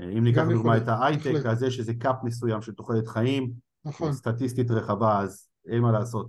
אה, 0.00 0.10
אם 0.10 0.24
ניקח 0.24 0.42
לדוגמה 0.48 0.76
את 0.76 0.88
ההייטק, 0.88 1.46
אז 1.46 1.62
יש 1.62 1.78
איזה 1.78 1.94
קאפ 1.94 2.16
מסוים 2.22 2.62
של 2.62 2.72
תוחלת 2.72 3.08
חיים, 3.08 3.52
נכון. 3.84 4.12
סטטיסטית 4.12 4.70
רחבה, 4.70 5.20
אז 5.20 5.48
אין 5.66 5.82
מה 5.82 5.92
לעשות. 5.92 6.28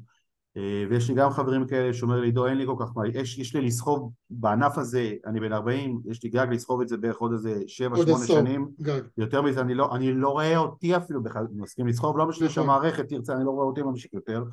אה, 0.58 0.86
ויש 0.90 1.10
לי 1.10 1.16
גם 1.16 1.32
חברים 1.32 1.68
כאלה 1.68 1.94
שאומר 1.94 2.20
לי, 2.20 2.28
עידו, 2.28 2.48
אין 2.48 2.58
לי 2.58 2.66
כל 2.66 2.76
כך 2.80 2.92
מה, 2.96 3.08
יש, 3.08 3.38
יש 3.38 3.56
לי 3.56 3.62
לסחוב 3.62 4.12
בענף 4.30 4.78
הזה, 4.78 5.14
אני 5.26 5.40
בן 5.40 5.54
40, 5.54 6.02
יש 6.06 6.24
לי 6.24 6.30
גג 6.30 6.48
לסחוב 6.52 6.82
את 6.82 6.88
זה 6.88 6.98
בערך 6.98 7.18
עוד 7.18 7.32
איזה 7.32 7.62
7-8 7.94 8.28
שנים, 8.28 8.68
גג. 8.82 9.02
יותר 9.18 9.42
מזה 9.42 9.62
אני 9.62 9.74
לא, 9.74 9.96
אני 9.96 10.14
לא 10.14 10.30
רואה 10.30 10.58
אותי 10.58 10.98
אפילו 10.98 11.24
בכלל 11.24 11.48
מסכים 11.56 11.88
לסחוב, 11.88 12.18
לא 12.18 12.28
משנה 12.28 12.48
נכון. 12.48 12.56
שהמערכת 12.56 13.10
תרצה, 13.10 13.34
אני 13.36 13.46
לא 13.46 13.52
רואה 13.52 13.66
אותי 13.66 13.82
ממשיך 13.82 14.14
יותר. 14.14 14.44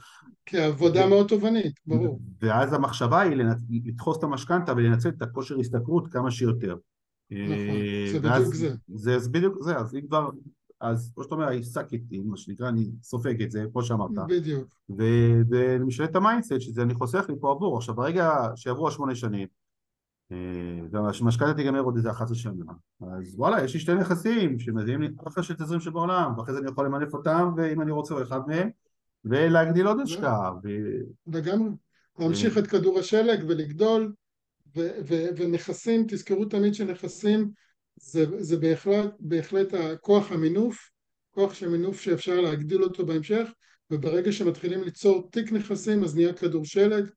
כי 0.47 0.59
העבודה 0.59 1.07
ו... 1.07 1.09
מאוד 1.09 1.29
תובענית, 1.29 1.81
ברור. 1.87 2.21
ואז 2.43 2.73
המחשבה 2.73 3.21
היא 3.21 3.37
לנצ... 3.37 3.59
לדחוס 3.85 4.19
את 4.19 4.25
המשכנתה 4.25 4.73
ולנצל 4.73 5.09
את 5.09 5.23
הכושר 5.23 5.61
השתכרות 5.61 6.09
כמה 6.13 6.31
שיותר. 6.31 6.77
נכון, 7.31 7.53
אה, 7.53 8.09
זה 8.13 8.21
בדיוק. 8.21 8.55
זה. 8.55 8.75
זה 8.95 9.29
בדיוק 9.31 9.63
זה, 9.63 9.77
אז 9.77 9.95
אם 9.95 10.01
כבר 10.09 10.31
אז 10.81 11.13
כמו 11.15 11.25
שאתה 11.25 11.35
אומר, 11.35 11.49
I 11.49 11.63
suck 11.75 11.91
it 11.91 12.13
in, 12.13 12.23
מה 12.25 12.37
שנקרא, 12.37 12.69
אני 12.69 12.91
סופג 13.03 13.43
את 13.43 13.51
זה, 13.51 13.65
כמו 13.73 13.83
שאמרת. 13.83 14.11
בדיוק. 14.29 14.75
ואני 15.51 15.85
משנה 15.85 16.07
את 16.07 16.17
ה 16.17 16.21
mindset, 16.21 16.61
שזה 16.61 16.83
אני 16.83 16.95
חוסך 16.95 17.25
לי 17.29 17.35
פה 17.41 17.51
עבור. 17.51 17.77
עכשיו, 17.77 17.95
ברגע 17.95 18.31
שיעברו 18.57 18.89
השמונה 18.89 19.15
שנים, 19.15 19.49
והמשכנתה 20.91 21.55
תיגמר 21.55 21.81
עוד 21.81 21.97
איזה 21.97 22.11
11 22.11 22.37
שנה, 22.37 22.73
אז 23.01 23.35
וואלה, 23.35 23.65
יש 23.65 23.75
לי 23.75 23.81
שתי 23.81 23.95
נכסים 23.95 24.59
שמביאים 24.59 25.03
לי 25.03 25.09
אחלה 25.27 25.43
של 25.43 25.55
תזרים 25.55 25.81
שבעולם, 25.81 26.39
ואחרי 26.39 26.55
זה 26.55 26.61
אני 26.61 26.71
יכול 26.71 26.87
למנף 26.87 27.15
אותם, 27.15 27.53
ואם 27.57 27.81
אני 27.81 27.91
רוצה, 27.91 28.23
אחד 28.23 28.41
מהם, 28.47 28.71
ולהגדיל 29.25 29.87
עוד 29.87 30.01
השקעה. 30.01 30.53
לגמרי. 31.27 31.71
להמשיך 32.19 32.59
את 32.59 32.67
כדור 32.67 32.99
השלג 32.99 33.45
ולגדול, 33.49 34.13
ונכסים, 35.37 36.05
תזכרו 36.09 36.45
תמיד 36.45 36.75
שנכסים 36.75 37.51
זה, 37.97 38.43
זה 38.43 38.57
בהחלט, 38.57 39.15
בהחלט 39.21 39.75
הכוח 39.75 40.33
המינוף, 40.33 40.91
כוח 41.31 41.55
של 41.55 41.69
מינוף 41.69 42.01
שאפשר 42.01 42.41
להגדיל 42.41 42.83
אותו 42.83 43.07
בהמשך 43.07 43.49
וברגע 43.91 44.33
שמתחילים 44.33 44.83
ליצור 44.83 45.29
תיק 45.31 45.53
נכסים 45.53 46.05
אז 46.05 46.17
נהיה 46.17 46.33
כדור 46.33 46.65
שלג 46.65 47.11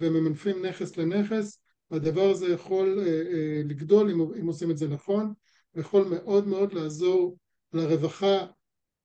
וממנפים 0.00 0.66
נכס 0.66 0.96
לנכס 0.96 1.60
הדבר 1.90 2.30
הזה 2.30 2.48
יכול 2.48 2.98
אה, 2.98 3.06
אה, 3.06 3.62
לגדול 3.64 4.10
אם, 4.10 4.20
אם 4.40 4.46
עושים 4.46 4.70
את 4.70 4.78
זה 4.78 4.88
נכון 4.88 5.32
ויכול 5.74 6.08
מאוד 6.08 6.46
מאוד 6.46 6.72
לעזור 6.72 7.36
לרווחה 7.72 8.46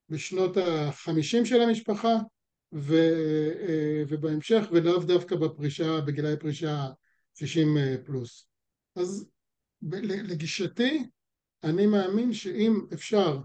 בשנות 0.10 0.58
החמישים 0.58 1.46
של 1.46 1.62
המשפחה 1.62 2.16
ו, 2.74 2.94
אה, 3.68 4.04
ובהמשך 4.08 4.64
ולאו 4.72 5.00
דווקא 5.00 5.36
בפרישה, 5.36 6.02
בגילאי 6.02 6.38
פרישה 6.38 6.88
60 7.36 7.78
אה, 7.78 7.96
פלוס. 8.06 8.48
אז 8.96 9.30
לגישתי 9.82 11.10
אני 11.64 11.86
מאמין 11.88 12.34
שאם 12.34 12.86
אפשר 12.94 13.40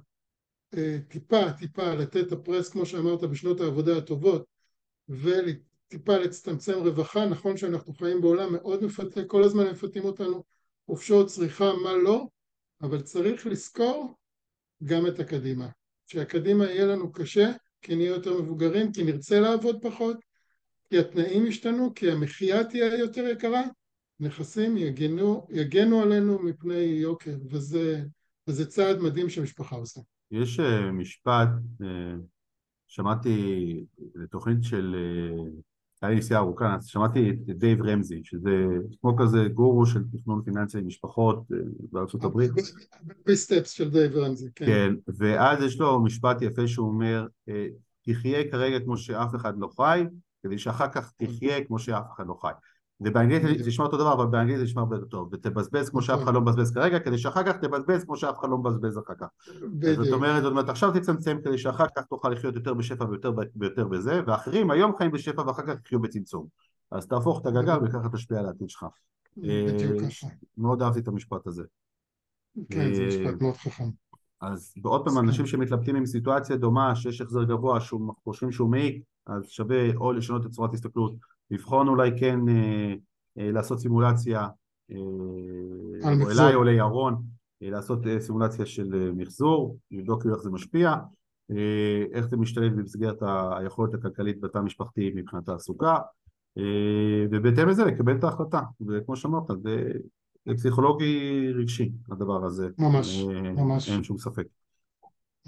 אה, 0.77 0.99
טיפה 1.09 1.53
טיפה 1.53 1.95
לתת 1.95 2.27
את 2.27 2.33
הפרס 2.33 2.69
כמו 2.69 2.87
שאמרת 2.87 3.21
בשנות 3.21 3.61
העבודה 3.61 3.97
הטובות 3.97 4.45
וטיפה 5.09 6.19
להצטמצם 6.19 6.79
רווחה, 6.79 7.27
נכון 7.27 7.57
שאנחנו 7.57 7.95
חיים 7.95 8.21
בעולם 8.21 8.53
מאוד 8.53 8.85
מפתה, 8.85 9.25
כל 9.25 9.43
הזמן 9.43 9.71
מפתים 9.71 10.05
אותנו 10.05 10.45
חופשות, 10.87 11.27
צריכה, 11.27 11.73
מה 11.83 11.93
לא, 11.93 12.27
אבל 12.83 13.01
צריך 13.01 13.47
לזכור 13.47 14.15
גם 14.85 15.07
את 15.07 15.21
הקדימה. 15.21 15.69
שהקדימה 16.07 16.65
יהיה 16.65 16.87
לנו 16.87 17.13
קשה, 17.13 17.53
כי 17.83 17.97
נהיה 17.97 18.09
יותר 18.09 18.43
מבוגרים, 18.43 18.93
כי 18.93 19.05
נרצה 19.05 19.41
לעבוד 19.41 19.83
פחות, 19.83 20.17
כי 20.89 20.99
התנאים 20.99 21.47
ישתנו, 21.47 21.95
כי 21.95 22.11
המחיה 22.11 22.65
תהיה 22.65 22.99
יותר 22.99 23.27
יקרה, 23.29 23.63
נכסים 24.21 24.77
יגנו, 24.77 25.47
יגנו 25.51 26.03
עלינו 26.03 26.39
מפני 26.43 26.75
יוקר, 26.75 27.37
וזה, 27.51 28.03
וזה 28.49 28.67
צעד 28.67 28.99
מדהים 29.01 29.29
שמשפחה 29.29 29.77
עושה. 29.77 30.01
יש 30.31 30.61
uh, 30.61 30.93
משפט, 30.93 31.49
uh, 31.83 31.85
שמעתי 32.87 33.85
לתוכנית 34.15 34.59
של, 34.63 34.97
uh, 34.97 35.63
היה 36.03 36.11
לי 36.11 36.19
נסיעה 36.19 36.41
ארוכה, 36.41 36.77
שמעתי 36.83 37.31
את 37.31 37.59
דייב 37.59 37.83
רמזי, 37.83 38.21
שזה 38.25 38.67
כמו 39.01 39.17
כזה 39.17 39.49
גורו 39.49 39.87
של 39.87 40.01
תכנון 40.13 40.43
פיננסי 40.45 40.79
למשפחות 40.79 41.45
בארצות 41.93 42.25
הברית. 42.25 42.51
ב 43.27 43.34
steps 43.34 43.71
של 43.71 43.91
דייב 43.91 44.17
רמזי, 44.17 44.49
כן. 44.55 44.67
כן, 44.67 44.95
ואז 45.19 45.63
יש 45.63 45.81
לו 45.81 46.05
משפט 46.05 46.43
יפה 46.43 46.69
שהוא 46.69 46.89
אומר, 46.89 47.27
תחיה 48.03 48.51
כרגע 48.51 48.81
כמו 48.81 48.97
שאף 48.97 49.35
אחד 49.35 49.55
לא 49.59 49.69
חי, 49.77 50.05
כדי 50.43 50.59
שאחר 50.59 50.89
כך 50.89 51.13
תחיה 51.17 51.65
כמו 51.65 51.79
שאף 51.79 52.05
אחד 52.17 52.27
לא 52.27 52.35
חי. 52.41 52.53
ובאנגלית 53.01 53.59
זה 53.59 53.69
נשמע 53.69 53.85
אותו 53.85 53.97
דבר, 53.97 54.13
אבל 54.13 54.27
באנגלית 54.27 54.59
זה 54.59 54.65
נשמע 54.65 54.83
הרבה 54.83 54.97
יותר 54.97 55.07
טוב, 55.07 55.29
ותבזבז 55.33 55.91
כמו 55.91 56.03
שאף 56.03 56.23
אחד 56.23 56.35
לא 56.35 56.41
מבזבז 56.41 56.73
כרגע, 56.73 56.99
כדי 56.99 57.19
שאחר 57.19 57.43
כך 57.43 57.57
תבזבז 57.57 58.05
כמו 58.05 58.17
שאף 58.17 58.39
אחד 58.39 58.49
לא 58.51 58.59
מבזבז 58.59 58.99
אחר 58.99 59.15
כך. 59.21 59.27
זאת 59.97 60.13
אומרת, 60.13 60.43
זאת 60.43 60.51
אומרת, 60.51 60.69
עכשיו 60.69 60.93
תצמצם 60.93 61.37
כדי 61.45 61.59
שאחר 61.59 61.87
כך 61.97 62.05
תוכל 62.05 62.29
לחיות 62.29 62.55
יותר 62.55 62.75
בשפע 62.75 63.05
ויותר, 63.05 63.89
בזה, 63.89 64.21
ואחרים 64.27 64.71
היום 64.71 64.97
חיים 64.97 65.11
בשפע 65.11 65.43
ואחר 65.43 65.63
כך 65.67 65.75
יחיו 65.85 66.01
בצמצום. 66.01 66.47
אז 66.91 67.07
תהפוך 67.07 67.41
את 67.41 67.47
הגלגל 67.47 67.79
וככה 67.85 68.09
תשפיע 68.13 68.39
על 68.39 68.47
העתיד 68.47 68.71
שלך. 68.71 68.87
בדיוק 69.37 70.03
אה, 70.03 70.09
ככה. 70.09 70.27
מאוד 70.59 70.83
אהבתי 70.83 71.01
את 71.01 71.09
המשפט 71.09 71.47
הזה. 71.47 71.63
כן, 72.71 72.95
זה 72.95 73.03
אה, 73.03 73.07
משפט 73.07 73.43
מאוד 73.43 73.55
חכם. 73.55 73.89
אז 74.41 74.75
עוד 74.83 75.05
פעם, 75.05 75.19
אנשים 75.19 75.47
שמתלבטים 75.47 75.97
עם 75.97 76.07
סיטואציה 76.07 76.57
דומה, 76.57 76.97
שיש 76.97 77.21
החזר 77.21 77.45
גבוה, 77.45 77.79
חושבים 78.25 78.53
שהוא 78.53 78.71
מעיק, 78.71 79.03
אז 79.27 79.49
שווה 79.49 79.97
או 79.97 80.13
לשנות 80.13 80.47
את 80.47 80.51
צורת 80.51 80.75
הסתכלות 80.75 81.15
לבחון 81.51 81.89
אולי 81.89 82.11
כן 82.19 82.39
אה, 82.49 82.95
אה, 83.39 83.51
לעשות 83.53 83.79
סימולציה, 83.79 84.49
אה, 84.91 84.97
או 86.23 86.31
אליי 86.31 86.55
או 86.55 86.65
לירון, 86.65 87.23
אה, 87.63 87.71
לעשות 87.71 88.07
אה, 88.07 88.21
סימולציה 88.21 88.67
של 88.67 88.95
אה, 88.95 89.13
מחזור, 89.13 89.77
לבדוק 89.91 90.27
איך 90.27 90.43
זה 90.43 90.51
משפיע, 90.51 90.95
אה, 91.51 92.05
איך 92.13 92.27
זה 92.27 92.37
משתלב 92.37 92.73
במסגרת 92.73 93.23
היכולת 93.59 93.95
הכלכלית 93.95 94.41
בתא 94.41 94.59
המשפחתי 94.59 95.13
מבחינת 95.15 95.47
תעסוקה, 95.47 95.99
אה, 96.59 97.27
ובהתאם 97.31 97.69
לזה 97.69 97.85
לקבל 97.85 98.17
את 98.17 98.25
ההחלטה, 98.25 98.61
וכמו 98.89 99.17
שאמרת, 99.17 99.45
זה, 99.63 99.93
זה 100.47 100.55
פסיכולוגי 100.55 101.49
רגשי 101.55 101.93
הדבר 102.11 102.45
הזה, 102.45 102.69
ממש, 102.79 103.25
אה, 103.29 103.53
ממש, 103.53 103.91
אין 103.91 104.03
שום 104.03 104.19
ספק. 104.19 104.47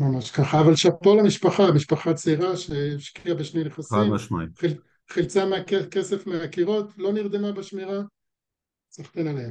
ממש 0.00 0.30
ככה, 0.30 0.60
אבל 0.60 0.74
שאפו 0.74 1.16
למשפחה, 1.16 1.72
משפחה 1.72 2.14
צעירה 2.14 2.56
שהשקיעה 2.56 3.34
בשני 3.34 3.64
נכסים. 3.64 3.98
חד 3.98 4.04
משמעית. 4.10 4.50
חילצה 5.08 5.44
כסף 5.90 6.26
מהקירות, 6.26 6.98
לא 6.98 7.12
נרדמה 7.12 7.52
בשמירה, 7.52 8.02
סחטן 8.90 9.26
עליה. 9.26 9.50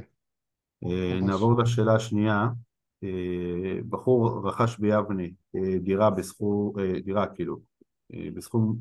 אה, 0.84 1.20
נעבור 1.20 1.62
לשאלה 1.62 1.94
השנייה. 1.94 2.48
אה, 3.04 3.78
בחור 3.88 4.48
רכש 4.48 4.78
ביבנה 4.78 5.22
אה, 5.56 5.78
דירה 5.78 6.10
בסכום, 6.10 6.72
דירה 7.04 7.26
כאילו, 7.26 7.60
בסכום 8.34 8.76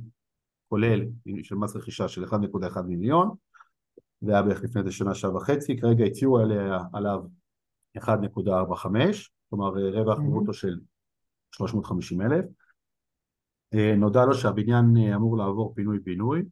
כולל 0.67 1.01
של 1.43 1.55
מס 1.55 1.75
רכישה 1.75 2.07
של 2.07 2.23
1.1 2.23 2.81
מיליון, 2.81 3.35
זה 4.21 4.31
היה 4.31 4.41
בערך 4.41 4.63
לפני 4.63 4.81
איזה 4.81 4.91
שנה, 4.91 5.15
שעה 5.15 5.35
וחצי, 5.35 5.77
כרגע 5.77 6.05
הציעו 6.05 6.39
עליה, 6.39 6.79
עליו 6.93 7.23
1.45, 7.97 8.09
כלומר 9.49 9.67
רווח 9.67 10.19
ברוטו 10.19 10.53
של 10.53 10.79
350 11.51 12.21
אלף. 12.21 12.45
נודע 13.97 14.25
לו 14.25 14.33
שהבניין 14.33 14.97
אמור 15.15 15.37
לעבור 15.37 15.73
פינוי-בינוי, 15.75 16.43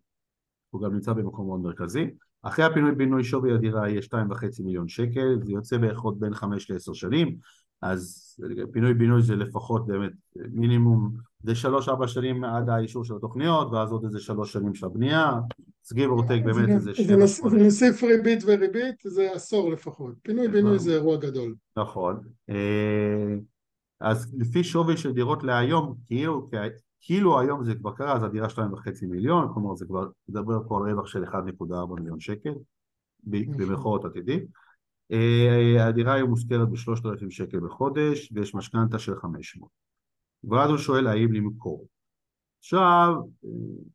הוא 0.74 0.82
גם 0.82 0.94
נמצא 0.94 1.14
במקום 1.14 1.48
מאוד 1.48 1.60
מרכזי. 1.60 2.08
אחרי 2.44 2.66
הפינוי 2.66 2.92
בינוי 2.92 3.24
שווי 3.24 3.54
הדירה 3.54 3.90
יהיה 3.90 4.02
2.5 4.02 4.64
מיליון 4.64 4.88
שקל, 4.88 5.40
זה 5.44 5.52
יוצא 5.52 5.78
בערך 5.78 6.00
עוד 6.00 6.20
בין 6.20 6.34
5 6.34 6.72
ל-10 6.72 6.94
שנים, 6.94 7.36
אז 7.82 8.36
פינוי 8.72 8.94
בינוי 8.94 9.22
זה 9.22 9.36
לפחות 9.36 9.88
באמת 9.88 10.12
מינימום, 10.36 11.14
זה 11.44 11.54
3-4 11.88 12.08
שנים 12.08 12.44
עד 12.44 12.70
האישור 12.70 13.04
של 13.04 13.16
התוכניות, 13.16 13.72
ואז 13.72 13.92
עוד 13.92 14.06
איזה 14.06 14.20
3 14.20 14.54
שנים 14.54 14.76
של 14.76 14.86
הבנייה, 14.86 15.32
אז 15.86 15.94
גיב 15.94 16.10
אורטק 16.10 16.40
באמת 16.46 16.70
איזה 16.70 16.94
7 16.96 17.26
ונוסיף 17.44 18.04
ריבית 18.04 18.44
וריבית, 18.46 18.96
זה 19.06 19.30
עשור 19.34 19.72
לפחות, 19.72 20.14
פינוי 20.22 20.48
בינוי 20.48 20.80
זה 20.80 20.94
אירוע 20.94 21.18
גדול. 21.18 21.56
נכון, 21.78 22.20
אה, 22.50 23.36
אז 24.02 24.36
לפי 24.38 24.64
שווי 24.64 24.98
של 24.98 25.14
דירות 25.14 25.44
להיום, 25.44 25.96
כאילו 26.06 26.48
כאילו 27.06 27.40
היום 27.40 27.66
זה 27.66 27.76
כבר 27.76 27.92
קרה, 27.92 28.16
אז 28.16 28.24
הדירה 28.24 28.50
שלהם 28.50 28.74
וחצי 28.74 29.06
מיליון, 29.06 29.54
כלומר 29.54 29.76
זה 29.76 29.86
כבר 29.86 30.08
מדבר 30.30 30.60
פה 30.68 30.78
על 30.78 30.92
רווח 30.92 31.08
של 31.08 31.24
1.4 31.24 31.96
מיליון 31.96 32.20
שקל, 32.20 32.54
במרכאות 33.24 34.06
עתידי. 34.06 34.40
אה, 35.12 35.88
הדירה 35.88 36.14
היום 36.14 36.30
מושכרת 36.30 36.70
ב-3,000 36.70 37.30
שקל 37.30 37.60
בחודש, 37.60 38.32
ויש 38.32 38.56
משכנתה 38.56 39.00
של 39.00 39.16
500. 39.16 39.70
ואז 40.44 40.70
הוא 40.70 40.78
שואל 40.78 41.08
האם 41.08 41.34
למכור. 41.34 41.88
עכשיו, 42.60 43.14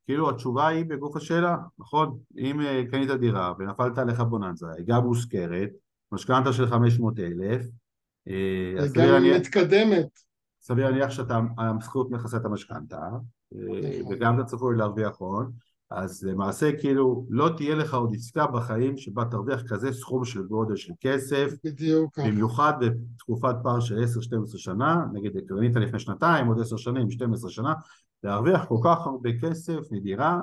כאילו 0.07 0.31
התשובה 0.31 0.69
היא 0.69 0.85
בגוף 0.85 1.17
השאלה, 1.17 1.57
נכון? 1.79 2.19
אם 2.39 2.61
אה, 2.61 2.83
קנית 2.91 3.11
דירה 3.11 3.53
ונפלת 3.59 3.99
עליך 3.99 4.21
בוננזה, 4.21 4.67
היא 4.77 4.87
גם 4.87 5.03
מושכרת, 5.05 5.71
משכנתה 6.13 6.53
של 6.53 6.67
500 6.67 7.19
אלף, 7.19 7.67
אה, 8.29 8.75
וגם 8.85 9.23
מתקדמת. 9.37 10.28
סביר 10.69 10.91
להניח 10.91 11.11
המשכורת 11.59 12.11
מכסה 12.11 12.37
את 12.37 12.45
המשכנתה, 12.45 12.97
אה, 12.97 14.01
נכון. 14.01 14.13
וגם 14.13 14.41
אתה 14.41 14.45
צפוי 14.45 14.77
להרוויח 14.77 15.17
הון, 15.19 15.53
אז 15.91 16.25
למעשה 16.25 16.71
כאילו 16.81 17.27
לא 17.31 17.49
תהיה 17.57 17.75
לך 17.75 17.95
עוד 17.95 18.15
עסקה 18.15 18.47
בחיים 18.47 18.97
שבה 18.97 19.25
תרוויח 19.25 19.63
כזה 19.69 19.93
סכום 19.93 20.25
של 20.25 20.43
גודל 20.43 20.77
של 20.77 20.93
כסף 21.01 21.51
בדיוק 21.65 22.19
במיוחד 22.19 22.73
בתקופת 22.81 23.55
פער 23.63 23.81
של 23.81 24.03
10-12 24.03 24.59
שנה 24.59 25.05
נגיד 25.13 25.33
קרנית 25.49 25.77
לפני 25.77 25.99
שנתיים 25.99 26.47
עוד 26.47 26.61
10 26.61 26.77
שנים 26.77 27.11
12 27.11 27.51
שנה 27.51 27.75
להרוויח 28.23 28.65
כל 28.65 28.79
כך 28.85 29.07
הרבה 29.07 29.31
כסף 29.43 29.93
מדירה 29.93 30.41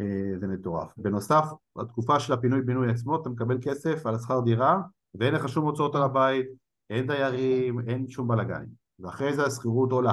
אה, 0.00 0.38
זה 0.40 0.46
מטורף. 0.46 0.92
בנוסף 0.96 1.44
בתקופה 1.78 2.20
של 2.20 2.32
הפינוי 2.32 2.62
בינוי 2.62 2.90
עצמו 2.90 3.22
אתה 3.22 3.28
מקבל 3.28 3.58
כסף 3.62 4.06
על 4.06 4.14
השכר 4.14 4.40
דירה 4.40 4.80
ואין 5.14 5.34
לך 5.34 5.48
שום 5.48 5.64
הוצאות 5.64 5.94
על 5.94 6.02
הבית 6.02 6.46
אין 6.90 7.06
דיירים 7.06 7.80
אין 7.80 8.08
שום 8.08 8.28
בלאגנים 8.28 8.85
ואחרי 8.98 9.36
זה 9.36 9.46
השכירות 9.46 9.92
עולה. 9.92 10.12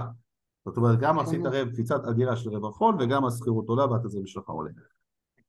זאת 0.66 0.78
אומרת, 0.78 1.00
גם 1.00 1.20
עשית 1.20 1.42
רב 1.46 1.70
קפיצת 1.74 2.06
אדירה 2.10 2.36
של 2.36 2.50
רווח 2.50 2.82
הון 2.82 3.02
וגם 3.02 3.26
השכירות 3.26 3.68
עולה 3.68 3.86
והתזרים 3.86 4.28
שלך 4.28 4.50
עולה. 4.50 4.72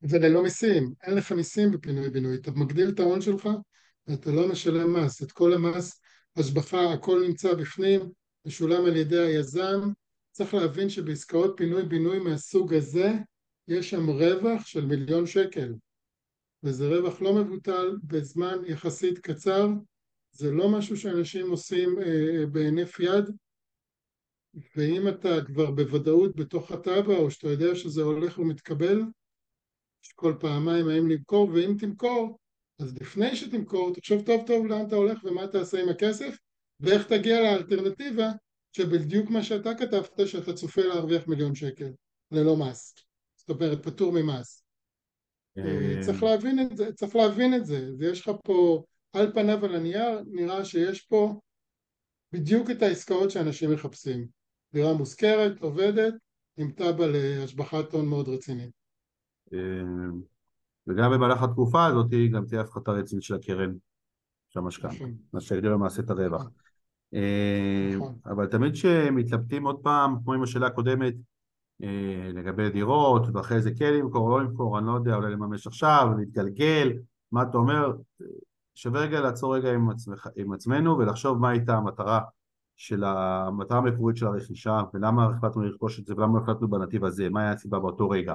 וללא 0.03 0.43
מיסים, 0.43 0.93
אין 1.03 1.15
לך 1.15 1.33
מיסים 1.33 1.71
בפינוי 1.71 2.11
בינוי, 2.11 2.37
אתה 2.37 2.51
מגדיל 2.51 2.89
את 2.89 3.01
ההון 3.01 3.21
שלך 3.21 3.49
ואתה 4.07 4.31
לא 4.31 4.49
משלם 4.49 4.97
מס, 4.97 5.23
את 5.23 5.33
כל 5.33 5.53
המס, 5.53 6.01
השבחה, 6.37 6.93
הכל 6.93 7.25
נמצא 7.27 7.55
בפנים, 7.55 8.01
משולם 8.47 8.85
על 8.85 8.97
ידי 8.97 9.19
היזם, 9.19 9.91
צריך 10.31 10.55
להבין 10.55 10.89
שבעסקאות 10.89 11.55
פינוי 11.57 11.83
בינוי 11.83 12.19
מהסוג 12.19 12.75
הזה 12.75 13.13
יש 13.69 13.91
שם 13.91 14.11
רווח 14.11 14.67
של 14.67 14.87
מיליון 14.87 15.27
שקל. 15.27 15.75
וזה 16.63 16.89
רווח 16.89 17.23
לא 17.23 17.35
מבוטל 17.35 17.97
בזמן 18.05 18.59
יחסית 18.67 19.19
קצר, 19.19 19.69
זה 20.35 20.51
לא 20.51 20.69
משהו 20.69 20.97
שאנשים 20.97 21.51
עושים 21.51 21.99
אה, 21.99 22.47
בהינף 22.47 23.01
יד? 23.01 23.25
ואם 24.77 25.09
אתה 25.09 25.45
כבר 25.47 25.71
בוודאות 25.71 26.37
בתוך 26.37 26.71
הטאבה 26.71 27.17
או 27.17 27.31
שאתה 27.31 27.49
יודע 27.49 27.75
שזה 27.75 28.03
הולך 28.03 28.39
ומתקבל, 28.39 29.03
כל 30.15 30.35
פעמיים 30.41 30.89
האם 30.89 31.09
למכור, 31.09 31.49
ואם 31.49 31.75
תמכור, 31.79 32.39
אז 32.79 32.97
לפני 33.01 33.37
שתמכור 33.37 33.95
תחשוב 33.95 34.23
טוב 34.27 34.47
טוב 34.47 34.67
לאן 34.67 34.87
אתה 34.87 34.97
הולך 34.97 35.25
ומה 35.25 35.47
תעשה 35.47 35.83
עם 35.83 35.89
הכסף 35.89 36.39
ואיך 36.81 37.07
תגיע 37.07 37.41
לאלטרנטיבה 37.41 38.29
שבדיוק 38.73 39.31
מה 39.31 39.43
שאתה 39.43 39.75
כתבת 39.75 40.29
שאתה 40.29 40.53
צופה 40.53 40.83
להרוויח 40.83 41.29
מיליון 41.29 41.55
שקל 41.55 41.91
ללא 42.31 42.57
מס, 42.57 42.95
זאת 43.37 43.51
אומרת 43.51 43.87
פטור 43.87 44.13
ממס. 44.13 44.65
אה, 45.59 46.01
צריך 46.01 46.23
להבין 46.23 46.59
את 46.61 46.77
זה, 46.77 46.93
צריך 46.93 47.17
להבין 47.17 47.55
את 47.55 47.67
זה, 47.67 47.91
ויש 47.99 48.21
לך 48.21 48.31
פה 48.45 48.85
על 49.15 49.33
פניו 49.33 49.65
על 49.65 49.75
הנייר 49.75 50.23
נראה 50.27 50.65
שיש 50.65 51.03
פה 51.03 51.41
בדיוק 52.33 52.71
את 52.71 52.83
העסקאות 52.83 53.31
שאנשים 53.31 53.73
מחפשים 53.73 54.27
דירה 54.73 54.93
מושכרת, 54.93 55.61
עובדת, 55.61 56.15
עם 56.57 56.71
תב"ע 56.71 57.07
להשבחת 57.07 57.93
הון 57.93 58.07
מאוד 58.07 58.29
רצינית. 58.29 58.71
וגם 60.87 61.11
במהלך 61.13 61.43
התקופה 61.43 61.87
הזאת 61.87 62.07
גם 62.33 62.47
תהיה 62.47 62.61
הפחתה 62.61 62.91
רצינית 62.91 63.23
של 63.23 63.35
הקרן 63.35 63.73
של 64.49 64.59
המשכנתה, 64.59 64.95
נכון. 64.95 65.15
מה 65.33 65.41
שיגדיר 65.41 65.73
למעשה 65.73 66.03
את 66.03 66.11
הרווח. 66.11 66.41
נכון. 66.41 66.53
אה, 67.15 67.91
נכון. 67.97 68.15
אבל 68.27 68.47
תמיד 68.47 68.73
כשמתלבטים 68.73 69.67
עוד 69.67 69.81
פעם, 69.83 70.17
כמו 70.25 70.35
עם 70.35 70.43
השאלה 70.43 70.67
הקודמת, 70.67 71.15
אה, 71.83 72.31
לגבי 72.35 72.71
דירות, 72.71 73.23
ואחרי 73.35 73.63
זה 73.63 73.71
כן 73.79 73.95
למכור 73.95 74.31
או 74.31 74.39
לא 74.39 74.45
למכור, 74.45 74.79
אני 74.79 74.87
לא 74.87 74.93
יודע, 74.93 75.15
אולי 75.15 75.33
לממש 75.33 75.67
עכשיו, 75.67 76.07
להתגלגל, 76.19 76.93
מה 77.33 77.43
אתה 77.43 77.59
אומר, 77.59 77.93
שווה 78.75 79.01
רגע 79.01 79.21
לעצור 79.21 79.57
רגע 79.57 79.73
עם, 79.73 79.91
עצמך, 79.91 80.29
עם 80.37 80.53
עצמנו 80.53 80.99
ולחשוב 80.99 81.39
מה 81.39 81.51
הייתה 81.51 81.75
המטרה 81.77 82.21
של 82.77 83.05
המטרה 83.05 83.79
המקורית 83.79 84.17
של 84.17 84.27
הרכישה 84.27 84.81
ולמה 84.95 85.27
החלטנו 85.27 85.63
לרכוש 85.63 86.01
את 86.01 86.07
זה 86.07 86.15
ולמה 86.15 86.39
החלטנו 86.39 86.69
בנתיב 86.69 87.05
הזה, 87.05 87.29
מה 87.29 87.41
היה 87.41 87.53
הסיבה 87.53 87.79
באותו 87.79 88.11
רגע. 88.11 88.35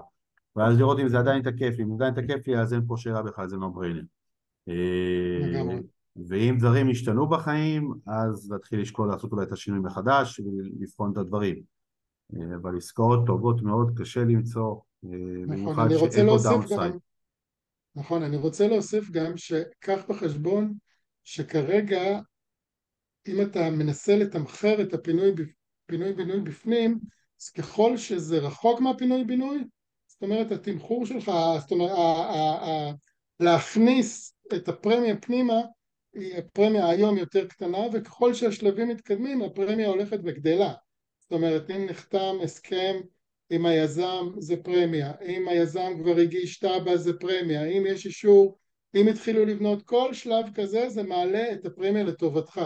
ואז 0.56 0.78
לראות 0.78 1.00
אם 1.00 1.08
זה 1.08 1.20
עדיין 1.20 1.42
תקף 1.42 1.74
לי, 1.78 1.84
אם 1.84 1.98
זה 1.98 2.08
עדיין 2.08 2.26
תקף 2.26 2.48
לי 2.48 2.60
אז 2.60 2.74
אין 2.74 2.82
פה 2.88 2.98
שאלה 2.98 3.22
בכלל, 3.22 3.48
זה 3.48 3.58
לא 3.58 3.68
בריילי 3.68 4.02
ואם 6.28 6.56
דברים 6.60 6.90
ישתנו 6.90 7.28
בחיים 7.28 7.94
אז 8.08 8.52
להתחיל 8.52 8.82
לשקול 8.82 9.08
לעשות 9.08 9.32
אולי 9.32 9.46
את 9.46 9.52
השינוי 9.52 9.80
מחדש 9.80 10.40
ולבחון 10.40 11.12
את 11.12 11.18
הדברים. 11.18 11.56
אה, 12.36 12.56
אבל 12.56 12.78
עסקאות 12.78 13.26
טובות 13.26 13.62
מאוד 13.62 13.92
קשה 13.98 14.24
למצוא 14.24 14.76
אה, 15.06 15.10
נכון, 15.48 15.80
אני 15.80 15.96
רוצה 15.96 16.24
להוסיף 16.24 16.70
גם 16.78 16.98
נכון, 18.00 18.24
אני 18.24 18.38
רוצה 18.38 18.68
להוסיף 18.68 19.10
גם 19.12 19.38
שקח 19.38 20.06
בחשבון 20.10 20.74
שכרגע 21.24 22.20
אם 23.28 23.42
אתה 23.42 23.70
מנסה 23.70 24.16
לתמחר 24.16 24.82
את 24.82 24.94
הפינוי 24.94 25.32
פינוי 25.86 26.14
בינוי 26.14 26.40
בפנים 26.40 27.00
אז 27.42 27.50
ככל 27.50 27.98
שזה 27.98 28.40
רחוק 28.40 28.80
מהפינוי 28.80 29.24
בינוי 29.24 29.64
זאת 30.08 30.22
אומרת 30.22 30.52
התמחור 30.52 31.06
שלך, 31.06 31.32
זאת 31.60 31.72
אומרת 31.72 31.92
להכניס 33.40 34.34
את 34.56 34.68
הפרמיה 34.68 35.18
פנימה 35.18 35.62
הפרמיה 36.38 36.90
היום 36.90 37.18
יותר 37.18 37.48
קטנה 37.48 37.80
וככל 37.94 38.34
שהשלבים 38.34 38.88
מתקדמים 38.88 39.42
הפרמיה 39.42 39.88
הולכת 39.88 40.20
וגדלה. 40.24 40.74
זאת 41.20 41.32
אומרת 41.32 41.70
אם 41.70 41.86
נחתם 41.86 42.36
הסכם 42.44 42.96
עם 43.50 43.66
היזם 43.66 44.26
זה 44.38 44.64
פרמיה, 44.64 45.14
אם 45.22 45.48
היזם 45.48 45.92
כבר 46.02 46.18
הגיש 46.18 46.60
תב"ע 46.60 46.98
זה 46.98 47.20
פרמיה, 47.20 47.66
אם 47.66 47.84
יש 47.88 48.06
אישור, 48.06 48.60
אם 48.96 49.08
התחילו 49.08 49.46
לבנות 49.46 49.84
כל 49.84 50.14
שלב 50.14 50.46
כזה 50.56 50.90
זה 50.90 51.04
מעלה 51.04 51.54
את 51.54 51.66
הפרמיה 51.66 52.04
לטובתך. 52.04 52.62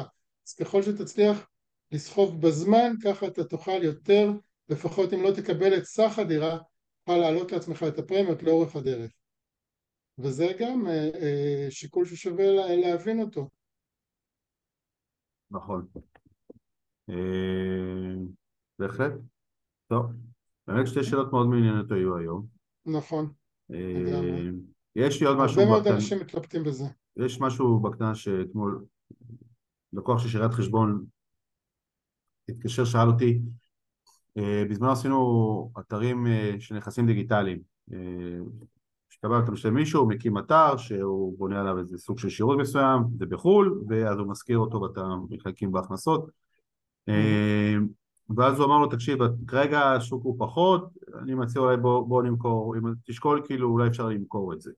אז 0.48 0.54
ככל 0.54 0.82
שתצליח 0.82 1.50
לסחוב 1.92 2.42
בזמן 2.42 2.94
ככה 3.04 3.28
אתה 3.28 3.44
תוכל 3.44 3.84
יותר 3.84 4.32
לפחות 4.70 5.14
אם 5.14 5.24
לא 5.24 5.32
תקבל 5.32 5.78
את 5.78 5.84
סך 5.84 6.20
הדירה 6.20 6.58
תוכל 7.04 7.18
להעלות 7.18 7.52
לעצמך 7.52 7.86
את 7.88 8.00
הפרמיות 8.00 8.44
לאורך 8.44 8.76
הדרך. 8.76 9.12
וזה 10.18 10.48
גם 10.60 10.88
אה, 10.88 11.10
אה, 11.22 11.68
שיקול 11.70 12.06
ששווה 12.06 12.46
להבין 12.76 13.22
אותו. 13.22 13.50
נכון. 15.52 15.88
אה, 17.10 17.16
בהחלט. 18.80 19.14
טוב 19.88 20.33
באמת 20.68 20.88
שתי 20.88 21.04
שאלות 21.04 21.32
מאוד 21.32 21.48
מעניינות 21.48 21.92
היו 21.92 22.18
היום 22.18 22.46
נכון 22.86 23.32
יש 24.96 25.22
לי 25.22 25.28
עוד 25.28 25.38
משהו 25.38 25.62
הרבה 25.62 25.72
מאוד 25.72 25.88
אנשים 25.88 26.20
מתלבטים 26.20 26.64
בזה 26.64 26.86
יש 27.18 27.42
משהו 27.42 27.80
בקטנה 27.80 28.16
שאתמול 28.16 28.86
לקוח 29.94 30.20
של 30.20 30.30
שירת 30.30 30.54
חשבון 30.54 31.06
התקשר, 32.50 32.86
שאל 32.86 33.08
אותי, 33.08 33.40
אה, 34.38 34.64
בזמן 34.70 34.90
עשינו 34.90 35.72
אתרים 35.80 36.28
אה, 36.28 36.56
של 36.60 36.76
נכסים 36.76 37.06
דיגיטליים. 37.06 37.60
אה, 37.94 37.98
כשאתה 39.10 39.28
אתה 39.44 39.52
משלם 39.52 39.74
מישהו, 39.74 40.02
הוא 40.02 40.10
מקים 40.10 40.38
אתר 40.38 40.78
שהוא 40.78 41.38
בונה 41.38 41.62
עליו 41.62 41.80
איזה 41.80 41.98
סוג 41.98 42.20
של 42.20 42.30
שירות 42.30 42.58
מסוים, 42.60 43.04
זה 43.20 43.26
בחו"ל, 43.26 43.84
ואז 43.88 44.20
הוא 44.20 44.28
משכיר 44.28 44.58
אותו 44.58 44.82
ואתה 44.82 45.02
מחלקים 45.30 45.72
בהכנסות. 45.72 46.30
ואז 48.38 48.60
הוא 48.60 48.66
אמר 48.66 48.80
לו, 48.80 48.88
תקשיב, 48.88 49.20
כרגע 49.48 49.80
השוק 49.92 50.24
הוא 50.24 50.36
פחות, 50.40 50.90
אני 51.20 51.36
מציע 51.36 51.62
אולי 51.62 51.78
בוא, 51.78 52.08
בוא 52.08 52.24
נמכור, 52.24 52.76
אם 52.78 52.94
תשקול 53.06 53.42
כאילו 53.46 53.70
אולי 53.70 53.88
אפשר 53.88 54.08
למכור 54.08 54.54
את 54.54 54.62
זה. 54.62 54.72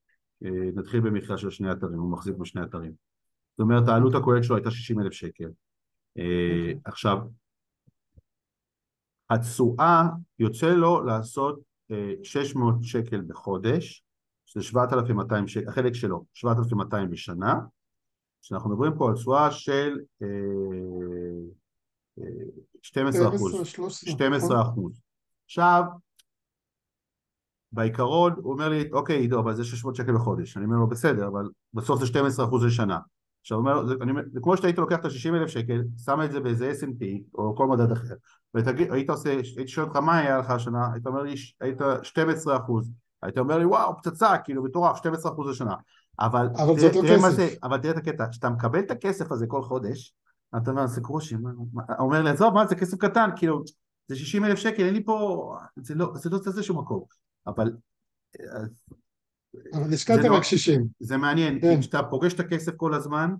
נתחיל 0.75 0.99
במכירה 0.99 1.37
של 1.37 1.49
שני 1.49 1.71
אתרים, 1.71 1.99
הוא 1.99 2.11
מחזיק 2.11 2.35
בשני 2.35 2.63
אתרים. 2.63 2.91
זאת 3.51 3.59
אומרת 3.59 3.87
העלות 3.87 4.15
הכוללת 4.15 4.43
שלו 4.43 4.55
הייתה 4.55 4.71
60 4.71 4.99
אלף 4.99 5.13
שקל. 5.13 5.49
אה, 6.17 6.23
אוקיי. 6.23 6.79
עכשיו, 6.85 7.17
התשואה 9.29 10.03
יוצא 10.39 10.73
לו 10.73 11.03
לעשות 11.03 11.59
600 12.23 12.75
אה, 12.75 12.79
שקל 12.83 13.21
בחודש, 13.27 14.03
שזה 14.45 14.63
7,200 14.63 15.47
שקל, 15.47 15.69
החלק 15.69 15.93
שלו, 15.93 16.25
7,200 16.33 17.09
בשנה, 17.09 17.55
שאנחנו 18.41 18.69
מדברים 18.69 18.91
פה 18.97 19.09
על 19.09 19.15
תשואה 19.15 19.51
של 19.51 19.97
12 22.85 23.21
אה, 23.21 23.35
אחוז, 23.35 23.67
12 23.91 24.59
נכון. 24.59 24.71
אחוז. 24.71 25.01
עכשיו, 25.45 25.83
בעיקרון 27.71 28.33
הוא 28.37 28.53
אומר 28.53 28.69
לי, 28.69 28.89
אוקיי 28.91 29.17
עידו, 29.17 29.39
אבל 29.39 29.53
זה 29.53 29.63
600 29.63 29.95
שקל 29.95 30.15
בחודש, 30.15 30.57
אני 30.57 30.65
אומר 30.65 30.77
לו 30.77 30.87
בסדר, 30.87 31.27
אבל 31.27 31.49
בסוף 31.73 31.99
זה 31.99 32.05
12 32.05 32.45
אחוז 32.45 32.63
לשנה. 32.63 32.99
עכשיו 33.41 33.57
אומר, 33.57 33.85
זה, 33.85 33.93
אני, 34.01 34.13
זה 34.31 34.39
כמו 34.43 34.57
שהיית 34.57 34.77
לוקח 34.77 34.95
את 34.95 35.05
ה-60 35.05 35.35
אלף 35.35 35.49
שקל, 35.49 35.83
שם 36.05 36.21
את 36.25 36.31
זה 36.31 36.39
באיזה 36.39 36.71
S&P 36.71 37.05
או 37.33 37.55
כל 37.55 37.67
מדד 37.67 37.91
אחר, 37.91 38.15
והיית 38.53 39.09
עושה, 39.09 39.29
הייתי 39.29 39.67
שואל 39.67 39.87
אותך 39.87 39.97
מה 39.97 40.17
היה 40.17 40.37
לך 40.37 40.49
השנה, 40.49 40.93
היית 40.93 41.07
אומר 41.07 41.21
לי, 41.21 41.35
היית 41.61 41.77
12 42.03 42.57
אחוז, 42.57 42.91
היית 43.23 43.37
אומר 43.37 43.57
לי 43.57 43.65
וואו 43.65 43.97
פצצה, 43.97 44.37
כאילו 44.37 44.63
מטורף, 44.63 44.97
12 44.97 45.31
אחוז 45.31 45.49
לשנה, 45.49 45.75
אבל, 46.19 46.47
אבל 46.57 46.75
תראה, 46.79 46.91
תראה 46.91 47.21
מה 47.21 47.31
זה, 47.31 47.49
אבל 47.63 47.77
תראה 47.77 47.93
את 47.93 47.97
הקטע, 47.97 48.25
כשאתה 48.31 48.49
מקבל 48.49 48.79
את 48.79 48.91
הכסף 48.91 49.31
הזה 49.31 49.47
כל 49.47 49.61
חודש, 49.61 50.13
אתה 50.57 50.71
אומר, 50.71 50.87
זה 50.87 51.01
קרושי, 51.01 51.35
הוא 51.35 51.67
אומר 51.99 52.21
לי, 52.23 52.29
עזוב, 52.29 52.53
מה 52.53 52.67
זה 52.67 52.75
כסף 52.75 52.97
קטן, 52.97 53.29
כאילו, 53.35 53.63
זה 54.07 54.15
60 54.15 54.45
אלף 54.45 54.59
שקל, 54.59 54.83
אין 54.83 54.93
לי 54.93 55.03
פה, 55.03 55.55
זה 55.77 55.95
לא, 55.95 56.11
זה 56.15 56.29
לא 56.29 56.37
זז 56.37 56.57
לשום 56.57 56.79
מקום, 56.79 57.03
אבל... 57.47 57.71
אבל 59.73 59.93
השקעת 59.93 60.19
רק 60.25 60.43
60. 60.43 60.87
זה 60.99 61.17
מעניין, 61.17 61.61
כן. 61.61 61.79
כשאתה 61.79 62.03
פוגש 62.03 62.33
את 62.33 62.39
הכסף 62.39 62.71
כל 62.75 62.93
הזמן, 62.93 63.33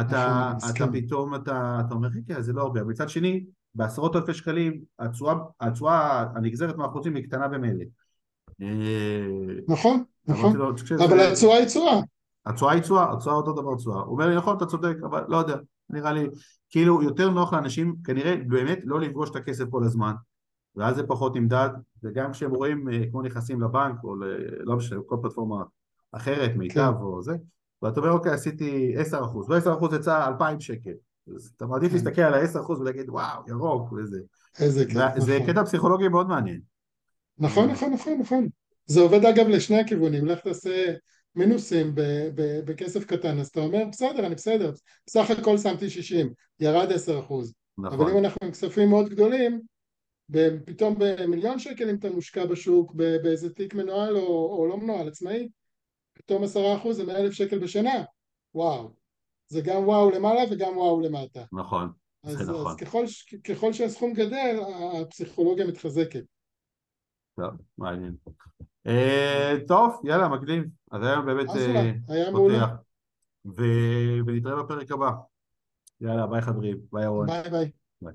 אתה, 0.00 0.52
נכון, 0.56 0.70
אתה. 0.70 0.86
פתאום, 0.92 1.34
אתה, 1.34 1.80
אתה 1.86 1.94
אומר, 1.94 2.08
רגע, 2.16 2.40
זה 2.40 2.52
לא 2.52 2.62
הרבה, 2.62 2.84
מצד 2.84 3.08
שני, 3.08 3.44
בעשרות 3.74 4.16
אלפי 4.16 4.34
שקלים, 4.34 4.80
התשואה, 4.98 5.34
התשואה 5.60 6.24
הנגזרת 6.36 6.76
מהחוצים 6.76 7.14
היא 7.14 7.24
קטנה 7.24 7.48
במילא. 7.48 7.84
אה, 8.62 9.26
נכון, 9.68 10.04
נכון. 10.26 10.44
אמרתי 10.44 10.58
לו, 10.58 10.72
"תקשיב, 10.72 11.00
אבל 11.00 11.16
זה- 11.18 11.28
התשואה 11.30 11.56
היא 11.56 11.66
תשואה. 11.66 12.00
התשואה 12.46 12.72
היא 12.72 12.82
תשואה, 12.82 13.12
התשואה 13.12 13.34
אותו 13.34 13.52
דבר 13.52 13.76
תשואה. 13.76 13.96
הוא 14.00 14.12
אומר 14.12 14.26
לי, 14.28 14.36
נכון, 14.36 14.56
אתה 14.56 14.66
צודק, 14.66 14.96
אבל 15.04 15.24
לא 15.28 15.36
יודע, 15.36 15.56
נראה 15.92 16.12
לי, 16.12 16.26
כאילו 16.70 17.02
יותר 17.02 17.30
נוח 17.30 17.52
לאנשים 17.52 17.96
כנראה 18.04 18.36
באמת 18.46 18.78
לא 18.84 19.00
לפגוש 19.00 19.30
את 19.30 19.36
הכסף 19.36 19.64
כל 19.70 19.84
הזמן, 19.84 20.12
ואז 20.76 20.96
זה 20.96 21.02
פחות 21.02 21.36
נמדד, 21.36 21.68
וגם 22.02 22.32
כשהם 22.32 22.50
רואים 22.50 22.88
אה, 22.88 23.02
כמו 23.10 23.22
נכנסים 23.22 23.60
לבנק, 23.60 24.04
או 24.04 24.16
ל... 24.16 24.24
לא 24.60 24.76
משנה, 24.76 24.98
כל 25.06 25.16
פלטפורמה 25.22 25.64
אחרת, 26.12 26.56
מיטב 26.56 26.74
כן. 26.74 27.02
או 27.02 27.22
זה, 27.22 27.32
ואתה 27.82 28.00
אומר, 28.00 28.12
אוקיי, 28.12 28.32
עשיתי 28.32 28.94
10%, 29.12 29.14
ו-10% 29.36 29.96
יצא 29.96 30.26
2,000 30.28 30.60
שקל. 30.60 30.92
אז 31.36 31.52
אתה 31.56 31.66
מעדיף 31.66 31.88
כן. 31.88 31.96
להסתכל 31.96 32.22
על 32.22 32.34
ה-10% 32.34 32.70
ולהגיד, 32.70 33.10
וואו, 33.10 33.42
ירוק, 33.48 33.92
וזה. 33.92 34.20
איזה 34.60 34.86
כיף, 34.86 35.18
זה 35.18 35.34
נכון. 35.36 35.52
קטע 35.52 35.64
פסיכולוגי 35.64 36.08
מאוד 36.08 36.28
מעניין. 36.28 36.60
נכון, 37.38 37.70
נכון, 37.70 37.92
נכון, 37.92 38.18
נכון. 38.20 38.48
זה 38.86 39.00
עובד 39.00 39.24
אגב 39.24 39.48
לשני 39.48 39.80
הכיוונים, 39.80 40.26
לך 40.26 40.38
תעשה 40.38 40.92
מינוסים 41.34 41.92
בכסף 42.64 43.04
קטן, 43.04 43.38
אז 43.38 43.48
אתה 43.48 43.60
אומר, 43.60 43.84
בסדר, 43.92 44.26
אני 44.26 44.34
בסדר, 44.34 44.72
בסך 45.06 45.30
הכל 45.30 45.58
שמתי 45.58 45.90
60, 45.90 46.32
ירד 46.60 46.92
10 46.92 47.20
אחוז. 47.20 47.54
אבל 47.78 47.94
אם 47.94 48.08
נכון, 48.08 48.24
אנחנו 48.24 48.46
עם 48.46 48.52
כספים 48.52 48.88
מאוד 48.88 49.08
גדולים, 49.08 49.62
פתאום 50.64 50.94
במיליון 50.98 51.58
שקל 51.58 51.90
אם 51.90 51.96
אתה 51.96 52.10
מושקע 52.10 52.46
בשוק, 52.46 52.94
באיזה 52.94 53.54
תיק 53.54 53.74
מנוהל 53.74 54.16
או, 54.16 54.56
או 54.58 54.66
לא 54.66 54.76
מנוהל, 54.76 55.08
עצמאי, 55.08 55.48
פתאום 56.14 56.44
10 56.44 56.76
אחוז 56.76 56.96
זה 56.96 57.04
100 57.04 57.16
אלף 57.16 57.32
שקל 57.32 57.58
בשנה, 57.58 58.04
וואו. 58.54 58.94
זה 59.48 59.60
גם 59.60 59.88
וואו 59.88 60.10
למעלה 60.10 60.40
וגם 60.50 60.76
וואו 60.76 61.00
למטה. 61.00 61.44
נכון, 61.52 61.88
אז, 62.22 62.36
זה 62.36 62.52
נכון. 62.52 62.66
אז 62.66 62.76
ככל, 62.76 63.04
ככל 63.44 63.72
שהסכום 63.72 64.12
גדל, 64.12 64.60
הפסיכולוגיה 65.00 65.66
מתחזקת. 65.66 66.24
טוב, 67.36 67.50
מעניין. 67.78 68.16
אה, 68.86 69.54
טוב, 69.68 70.00
יאללה, 70.04 70.28
מגניב. 70.28 70.64
אז 70.90 71.02
היום 71.02 71.26
באמת 71.26 71.48
אה. 71.50 71.92
פותח. 72.32 72.68
ונתראה 74.24 74.62
בפרק 74.62 74.90
הבא. 74.90 75.10
יאללה, 76.00 76.26
ביי 76.26 76.42
חברים, 76.42 76.78
ביי 76.92 77.06
ביי. 77.26 77.50
ביי. 77.50 77.70
ביי. 78.02 78.12